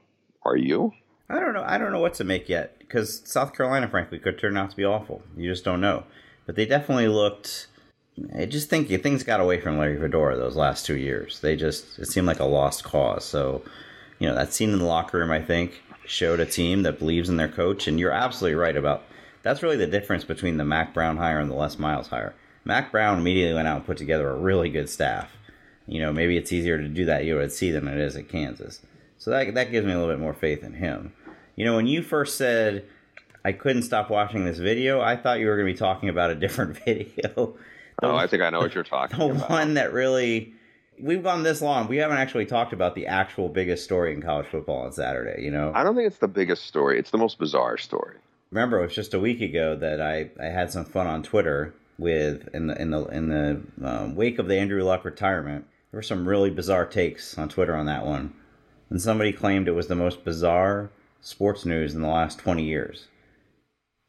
[0.43, 0.93] Are you?
[1.29, 1.63] I don't know.
[1.65, 4.77] I don't know what to make yet because South Carolina, frankly, could turn out to
[4.77, 5.23] be awful.
[5.37, 6.05] You just don't know.
[6.47, 7.69] But they definitely looked.
[8.37, 11.41] I just think things got away from Larry Fedora those last two years.
[11.41, 13.25] They just it seemed like a lost cause.
[13.25, 13.63] So,
[14.19, 17.29] you know, that scene in the locker room, I think, showed a team that believes
[17.29, 17.87] in their coach.
[17.87, 19.05] And you're absolutely right about
[19.43, 22.35] that's really the difference between the Mack Brown hire and the Les Miles hire.
[22.65, 25.31] Mack Brown immediately went out and put together a really good staff
[25.91, 28.29] you know, maybe it's easier to do that you at USC than it is at
[28.29, 28.81] Kansas.
[29.19, 31.13] So that that gives me a little bit more faith in him.
[31.57, 32.85] You know, when you first said
[33.45, 36.31] I couldn't stop watching this video, I thought you were going to be talking about
[36.31, 37.57] a different video.
[38.01, 39.49] The, oh, I think I know what you're talking the about.
[39.49, 40.55] The one that really
[41.03, 41.89] we've gone this long.
[41.89, 45.43] We haven't actually talked about the actual biggest story in college football on Saturday.
[45.43, 46.99] You know, I don't think it's the biggest story.
[46.99, 48.17] It's the most bizarre story.
[48.51, 51.75] Remember, it was just a week ago that I, I had some fun on Twitter
[51.99, 55.67] with in the in the in the um, wake of the Andrew Luck retirement.
[55.91, 58.35] There were some really bizarre takes on Twitter on that one.
[58.91, 63.07] And somebody claimed it was the most bizarre sports news in the last 20 years,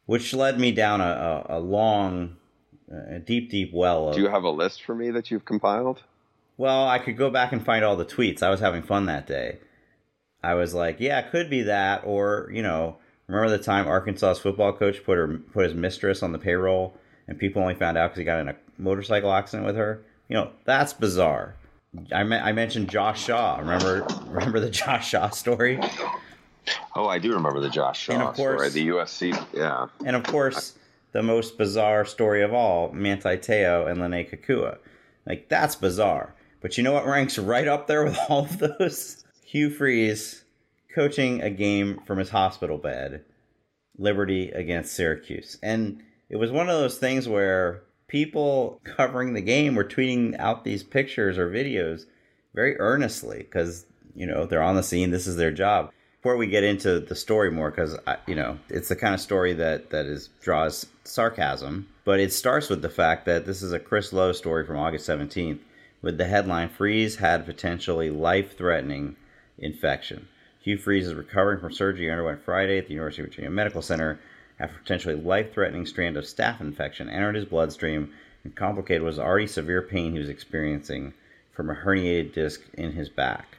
[0.06, 2.36] which led me down a, a, a long,
[2.92, 4.16] a deep, deep well of.
[4.16, 6.04] Do you have a list for me that you've compiled?
[6.58, 8.44] Well, I could go back and find all the tweets.
[8.44, 9.60] I was having fun that day.
[10.44, 12.04] I was like, yeah, it could be that.
[12.06, 12.98] Or, you know,
[13.28, 16.96] remember the time Arkansas's football coach put her put his mistress on the payroll
[17.28, 20.04] and people only found out because he got in a motorcycle accident with her?
[20.28, 21.56] You know, that's bizarre.
[22.14, 23.58] I, me- I mentioned Josh Shaw.
[23.58, 25.80] Remember remember the Josh Shaw story?
[26.96, 28.70] Oh, I do remember the Josh Shaw and of course, story.
[28.70, 29.88] The USC, yeah.
[30.06, 30.74] And of course,
[31.12, 34.78] the most bizarre story of all, Manti Te'o and Lennay Kekua.
[35.26, 36.36] Like that's bizarre.
[36.62, 39.24] But you know what ranks right up there with all of those?
[39.44, 40.44] Hugh Freeze
[40.94, 43.24] coaching a game from his hospital bed,
[43.98, 45.58] Liberty against Syracuse.
[45.64, 50.64] And it was one of those things where people covering the game were tweeting out
[50.64, 52.06] these pictures or videos
[52.54, 55.90] very earnestly because you know they're on the scene this is their job
[56.22, 57.98] before we get into the story more, because
[58.28, 62.70] you know it's the kind of story that that is draws sarcasm, but it starts
[62.70, 65.62] with the fact that this is a Chris Low story from August seventeenth,
[66.04, 69.16] with the headline "Freeze had potentially life-threatening
[69.58, 70.28] infection."
[70.60, 73.82] Hugh Freeze is recovering from surgery he underwent Friday at the University of Virginia Medical
[73.82, 74.20] Center
[74.60, 78.14] after potentially life-threatening strand of staph infection entered his bloodstream
[78.44, 81.16] and complicated was already severe pain he was experiencing
[81.52, 83.58] from a herniated disc in his back.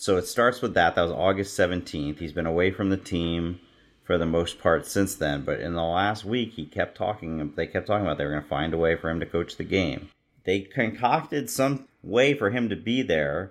[0.00, 0.94] So it starts with that.
[0.94, 2.20] That was August 17th.
[2.20, 3.58] He's been away from the team
[4.04, 5.42] for the most part since then.
[5.42, 7.52] But in the last week, he kept talking.
[7.56, 9.56] They kept talking about they were going to find a way for him to coach
[9.56, 10.08] the game.
[10.44, 13.50] They concocted some way for him to be there,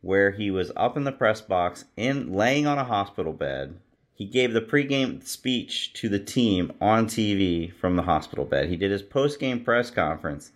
[0.00, 3.78] where he was up in the press box, in laying on a hospital bed.
[4.14, 8.68] He gave the pregame speech to the team on TV from the hospital bed.
[8.68, 10.50] He did his postgame press conference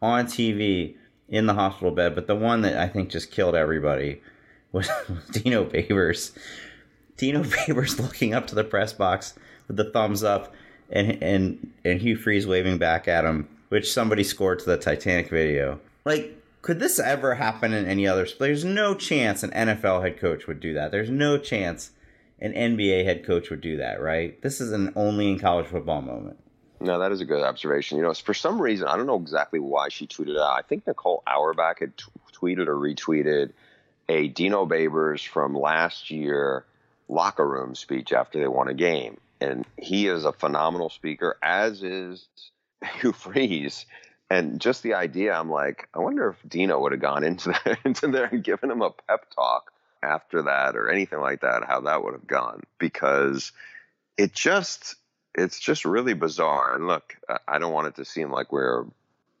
[0.00, 0.94] on TV
[1.28, 2.14] in the hospital bed.
[2.14, 4.22] But the one that I think just killed everybody
[4.78, 4.90] was
[5.32, 6.32] Dino Babers.
[7.16, 9.34] Dino Babers looking up to the press box
[9.66, 10.54] with the thumbs up,
[10.90, 15.28] and and and Hugh Freeze waving back at him, which somebody scored to the Titanic
[15.28, 15.80] video.
[16.04, 18.26] Like, could this ever happen in any other?
[18.38, 20.90] There's no chance an NFL head coach would do that.
[20.90, 21.90] There's no chance
[22.40, 24.40] an NBA head coach would do that, right?
[24.42, 26.38] This is an only in college football moment.
[26.80, 27.98] No, that is a good observation.
[27.98, 30.56] You know, for some reason, I don't know exactly why she tweeted out.
[30.56, 33.50] I think Nicole Auerbach had t- tweeted or retweeted
[34.08, 36.64] a Dino Babers from last year
[37.08, 39.18] locker room speech after they won a game.
[39.40, 42.26] And he is a phenomenal speaker, as is
[43.00, 43.86] Hugh Freeze.
[44.30, 47.78] And just the idea, I'm like, I wonder if Dino would have gone into there,
[47.84, 51.80] into there and given him a pep talk after that or anything like that, how
[51.82, 52.62] that would have gone.
[52.78, 53.52] Because
[54.16, 54.96] it just,
[55.34, 56.74] it's just really bizarre.
[56.74, 58.84] And look, I don't want it to seem like we're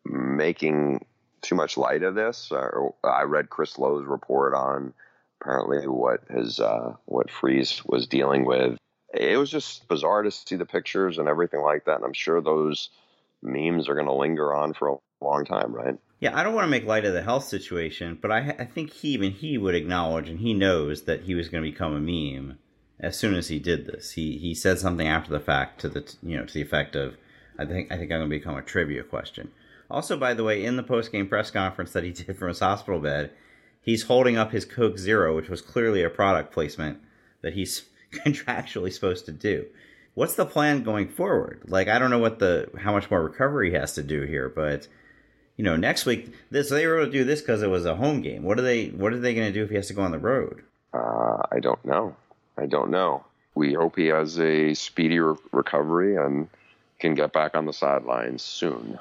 [0.04, 1.04] making
[1.42, 2.50] too much light of this.
[2.52, 2.68] Uh,
[3.04, 4.92] I read Chris Low's report on
[5.40, 8.78] apparently what his uh, what Freeze was dealing with.
[9.14, 11.96] It was just bizarre to see the pictures and everything like that.
[11.96, 12.90] And I'm sure those
[13.42, 15.96] memes are going to linger on for a long time, right?
[16.20, 18.92] Yeah, I don't want to make light of the health situation, but I, I think
[18.92, 22.00] he even he would acknowledge, and he knows that he was going to become a
[22.00, 22.58] meme
[22.98, 24.12] as soon as he did this.
[24.12, 27.16] He he said something after the fact to the you know to the effect of,
[27.58, 29.52] I think I think I'm going to become a trivia question.
[29.90, 32.60] Also, by the way, in the post game press conference that he did from his
[32.60, 33.30] hospital bed,
[33.80, 36.98] he's holding up his Coke Zero, which was clearly a product placement
[37.42, 39.66] that he's contractually supposed to do.
[40.14, 41.62] What's the plan going forward?
[41.66, 44.48] Like, I don't know what the how much more recovery he has to do here,
[44.48, 44.88] but
[45.56, 47.96] you know, next week this they were able to do this because it was a
[47.96, 48.42] home game.
[48.42, 50.10] What are they What are they going to do if he has to go on
[50.10, 50.62] the road?
[50.92, 52.16] Uh, I don't know.
[52.56, 53.24] I don't know.
[53.54, 56.48] We hope he has a speedy re- recovery and
[56.98, 58.98] can get back on the sidelines soon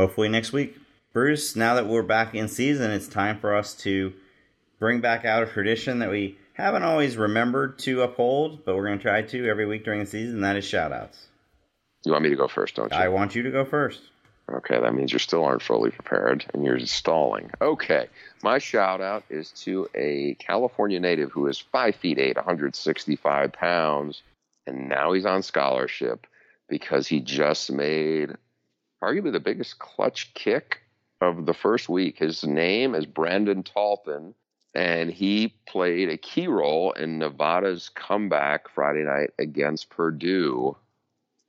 [0.00, 0.76] hopefully next week.
[1.12, 4.12] Bruce, now that we're back in season, it's time for us to
[4.78, 8.98] bring back out a tradition that we haven't always remembered to uphold, but we're going
[8.98, 11.26] to try to every week during the season, and that is shout outs.
[12.04, 12.98] You want me to go first, don't you?
[12.98, 14.00] I want you to go first.
[14.50, 17.50] Okay, that means you still aren't fully prepared and you're stalling.
[17.60, 18.08] Okay,
[18.42, 24.22] my shout out is to a California native who is 5 feet 8, 165 pounds,
[24.66, 26.26] and now he's on scholarship
[26.68, 28.36] because he just made
[29.02, 30.82] arguably the biggest clutch kick
[31.20, 32.18] of the first week.
[32.18, 34.34] His name is Brandon Talton,
[34.74, 40.76] and he played a key role in Nevada's comeback Friday night against Purdue.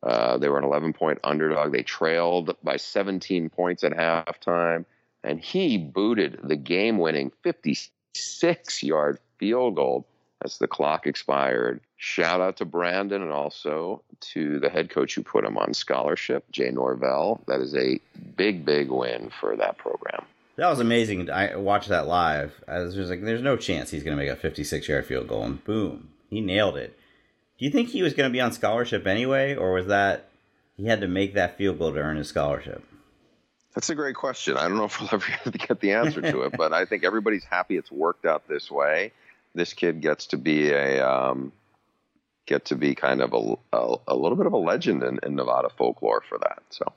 [0.04, 1.72] Uh, they were an 11 point underdog.
[1.72, 4.86] They trailed by 17 points at halftime,
[5.24, 10.08] and he booted the game winning 56 yard field goal
[10.44, 11.82] as the clock expired.
[11.98, 16.46] Shout out to Brandon and also to the head coach who put him on scholarship,
[16.52, 17.42] Jay Norvell.
[17.48, 18.00] That is a
[18.36, 20.26] big, big win for that program.
[20.58, 21.30] That was amazing.
[21.30, 22.54] I watched that live.
[22.68, 25.28] I was just like, there's no chance he's going to make a 56 yard field
[25.28, 26.98] goal, and boom, he nailed it.
[27.58, 30.30] Do you think he was going to be on scholarship anyway, or was that
[30.76, 32.84] he had to make that field goal to earn his scholarship?
[33.74, 34.58] That's a great question.
[34.58, 37.46] I don't know if we'll ever get the answer to it, but I think everybody's
[37.46, 39.14] happy it's worked out this way
[39.54, 41.52] this kid gets to be a um,
[42.46, 45.36] get to be kind of a, a, a little bit of a legend in, in,
[45.36, 46.64] Nevada folklore for that.
[46.70, 46.94] So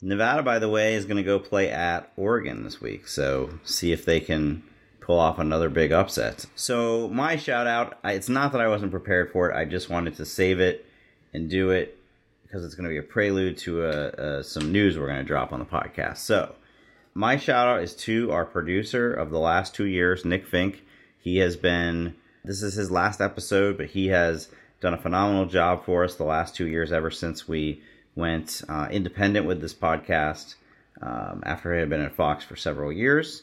[0.00, 3.08] Nevada, by the way, is going to go play at Oregon this week.
[3.08, 4.62] So see if they can
[5.00, 6.46] pull off another big upset.
[6.54, 9.56] So my shout out, it's not that I wasn't prepared for it.
[9.56, 10.86] I just wanted to save it
[11.32, 11.98] and do it
[12.42, 15.24] because it's going to be a prelude to a, a, some news we're going to
[15.24, 16.18] drop on the podcast.
[16.18, 16.54] So
[17.12, 20.82] my shout out is to our producer of the last two years, Nick Fink.
[21.24, 22.14] He has been,
[22.44, 24.50] this is his last episode, but he has
[24.82, 27.80] done a phenomenal job for us the last two years ever since we
[28.14, 30.56] went uh, independent with this podcast
[31.00, 33.42] um, after he had been at Fox for several years.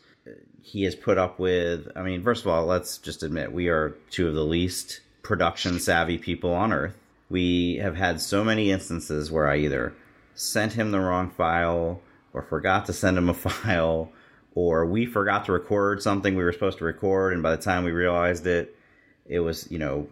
[0.61, 3.95] He has put up with, I mean, first of all, let's just admit we are
[4.11, 6.95] two of the least production savvy people on earth.
[7.31, 9.95] We have had so many instances where I either
[10.35, 11.99] sent him the wrong file
[12.31, 14.11] or forgot to send him a file
[14.55, 17.83] or we forgot to record something we were supposed to record and by the time
[17.83, 18.75] we realized it
[19.25, 20.07] it was you know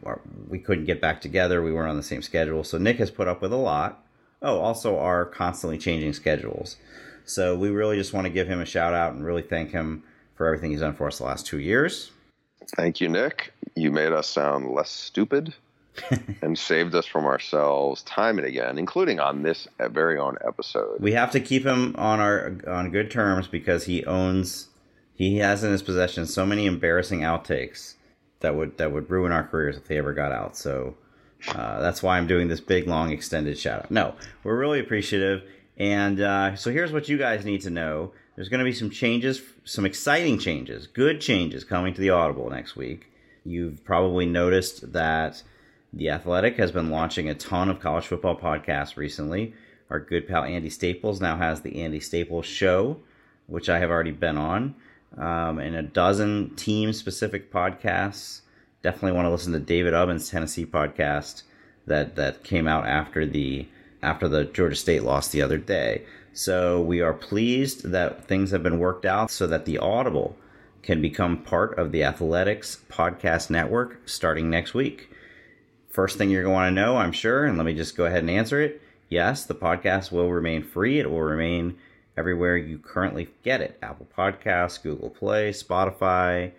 [0.48, 1.62] we couldn't get back together.
[1.62, 2.64] We weren't on the same schedule.
[2.64, 4.04] So nick has put up with a lot.
[4.42, 6.78] Oh also our constantly changing schedules.
[7.26, 10.04] So we really just want to give him a shout out and really thank him
[10.36, 12.12] for everything he's done for us the last two years.
[12.76, 13.52] Thank you nick.
[13.76, 15.54] You made us sound less stupid
[16.42, 21.00] and saved us from ourselves time and again, including on this very own episode.
[21.00, 24.68] We have to keep him on our on good terms because he owns
[25.14, 27.96] he has in his possession so many embarrassing outtakes
[28.40, 30.56] that would that would ruin our careers if they ever got out.
[30.56, 30.96] So
[31.50, 33.92] uh, that's why I'm doing this big long extended shout out.
[33.92, 35.44] No, we're really appreciative.
[35.78, 38.12] And uh, so here's what you guys need to know.
[38.36, 42.50] There's going to be some changes, some exciting changes, good changes coming to the Audible
[42.50, 43.12] next week.
[43.46, 45.42] You've probably noticed that
[45.92, 49.54] the Athletic has been launching a ton of college football podcasts recently.
[49.90, 53.00] Our good pal Andy Staples now has the Andy Staples Show,
[53.48, 54.76] which I have already been on,
[55.18, 58.42] um, and a dozen team specific podcasts.
[58.84, 61.44] Definitely want to listen to David Ubben's Tennessee podcast
[61.88, 63.68] that that came out after the
[64.02, 66.04] after the Georgia State loss the other day.
[66.34, 70.38] So we are pleased that things have been worked out so that the Audible
[70.84, 75.09] can become part of the Athletic's podcast network starting next week.
[75.90, 78.06] First thing you're going to want to know, I'm sure, and let me just go
[78.06, 78.82] ahead and answer it.
[79.10, 81.00] Yes, the podcast will remain free.
[81.00, 81.78] It will remain
[82.16, 86.52] everywhere you currently get it Apple Podcasts, Google Play, Spotify.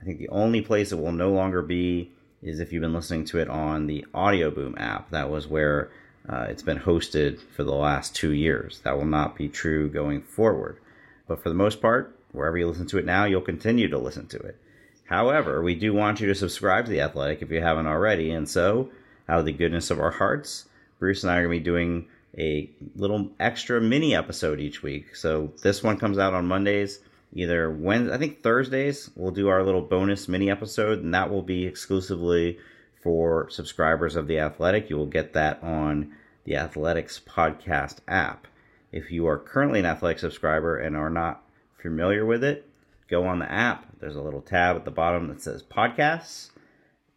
[0.00, 2.12] I think the only place it will no longer be
[2.42, 5.10] is if you've been listening to it on the Audioboom app.
[5.10, 5.90] That was where
[6.28, 8.80] uh, it's been hosted for the last two years.
[8.84, 10.78] That will not be true going forward.
[11.26, 14.26] But for the most part, wherever you listen to it now, you'll continue to listen
[14.28, 14.60] to it.
[15.06, 18.30] However, we do want you to subscribe to The Athletic if you haven't already.
[18.30, 18.90] And so,
[19.28, 22.08] out of the goodness of our hearts, Bruce and I are going to be doing
[22.36, 25.14] a little extra mini episode each week.
[25.14, 27.00] So, this one comes out on Mondays.
[27.32, 31.42] Either Wednesday, I think Thursdays, we'll do our little bonus mini episode, and that will
[31.42, 32.58] be exclusively
[33.02, 34.90] for subscribers of The Athletic.
[34.90, 38.46] You will get that on the Athletic's podcast app.
[38.90, 41.42] If you are currently an Athletic subscriber and are not
[41.76, 42.65] familiar with it,
[43.08, 43.86] go on the app.
[44.00, 46.50] There's a little tab at the bottom that says podcasts,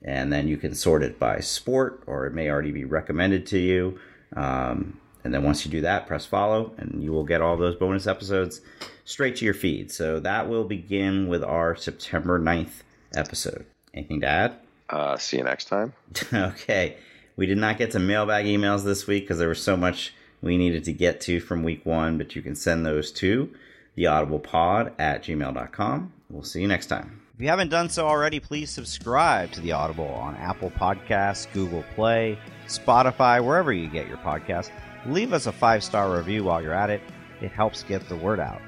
[0.01, 3.59] and then you can sort it by sport, or it may already be recommended to
[3.59, 3.99] you.
[4.35, 7.75] Um, and then once you do that, press follow, and you will get all those
[7.75, 8.61] bonus episodes
[9.03, 9.91] straight to your feed.
[9.91, 12.83] So that will begin with our September 9th
[13.15, 13.65] episode.
[13.93, 14.55] Anything to add?
[14.89, 15.93] Uh, see you next time.
[16.33, 16.97] okay.
[17.35, 20.57] We did not get to mailbag emails this week because there was so much we
[20.57, 23.53] needed to get to from week one, but you can send those to
[23.99, 26.13] theaudiblepod at gmail.com.
[26.29, 27.21] We'll see you next time.
[27.35, 31.83] If you haven't done so already, please subscribe to The Audible on Apple Podcasts, Google
[31.95, 32.37] Play,
[32.67, 34.71] Spotify, wherever you get your podcasts.
[35.05, 37.01] Leave us a five star review while you're at it,
[37.41, 38.61] it helps get the word out.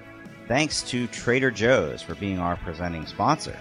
[0.47, 3.57] Thanks to Trader Joe's for being our presenting sponsor.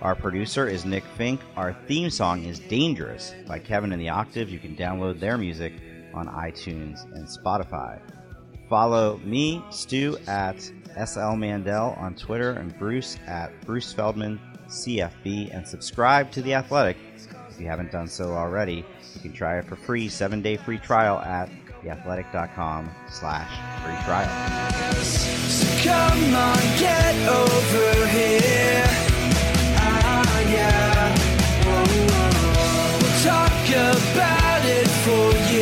[0.00, 1.40] Our producer is Nick Fink.
[1.56, 4.50] Our theme song is Dangerous by Kevin and the Octave.
[4.50, 5.72] You can download their music
[6.12, 8.00] on iTunes and Spotify.
[8.68, 15.66] Follow me, Stew, at SL Mandel on Twitter and Bruce at Bruce Feldman CFB and
[15.66, 16.96] subscribe to The Athletic
[17.50, 18.84] if you haven't done so already.
[19.14, 21.48] You can try it for free, seven day free trial at
[21.82, 23.50] theathletic.com slash
[23.84, 24.28] free trial.
[25.02, 28.84] So come on, get over here.
[29.76, 31.14] Ah, yeah.
[33.00, 35.53] We'll talk about it for you.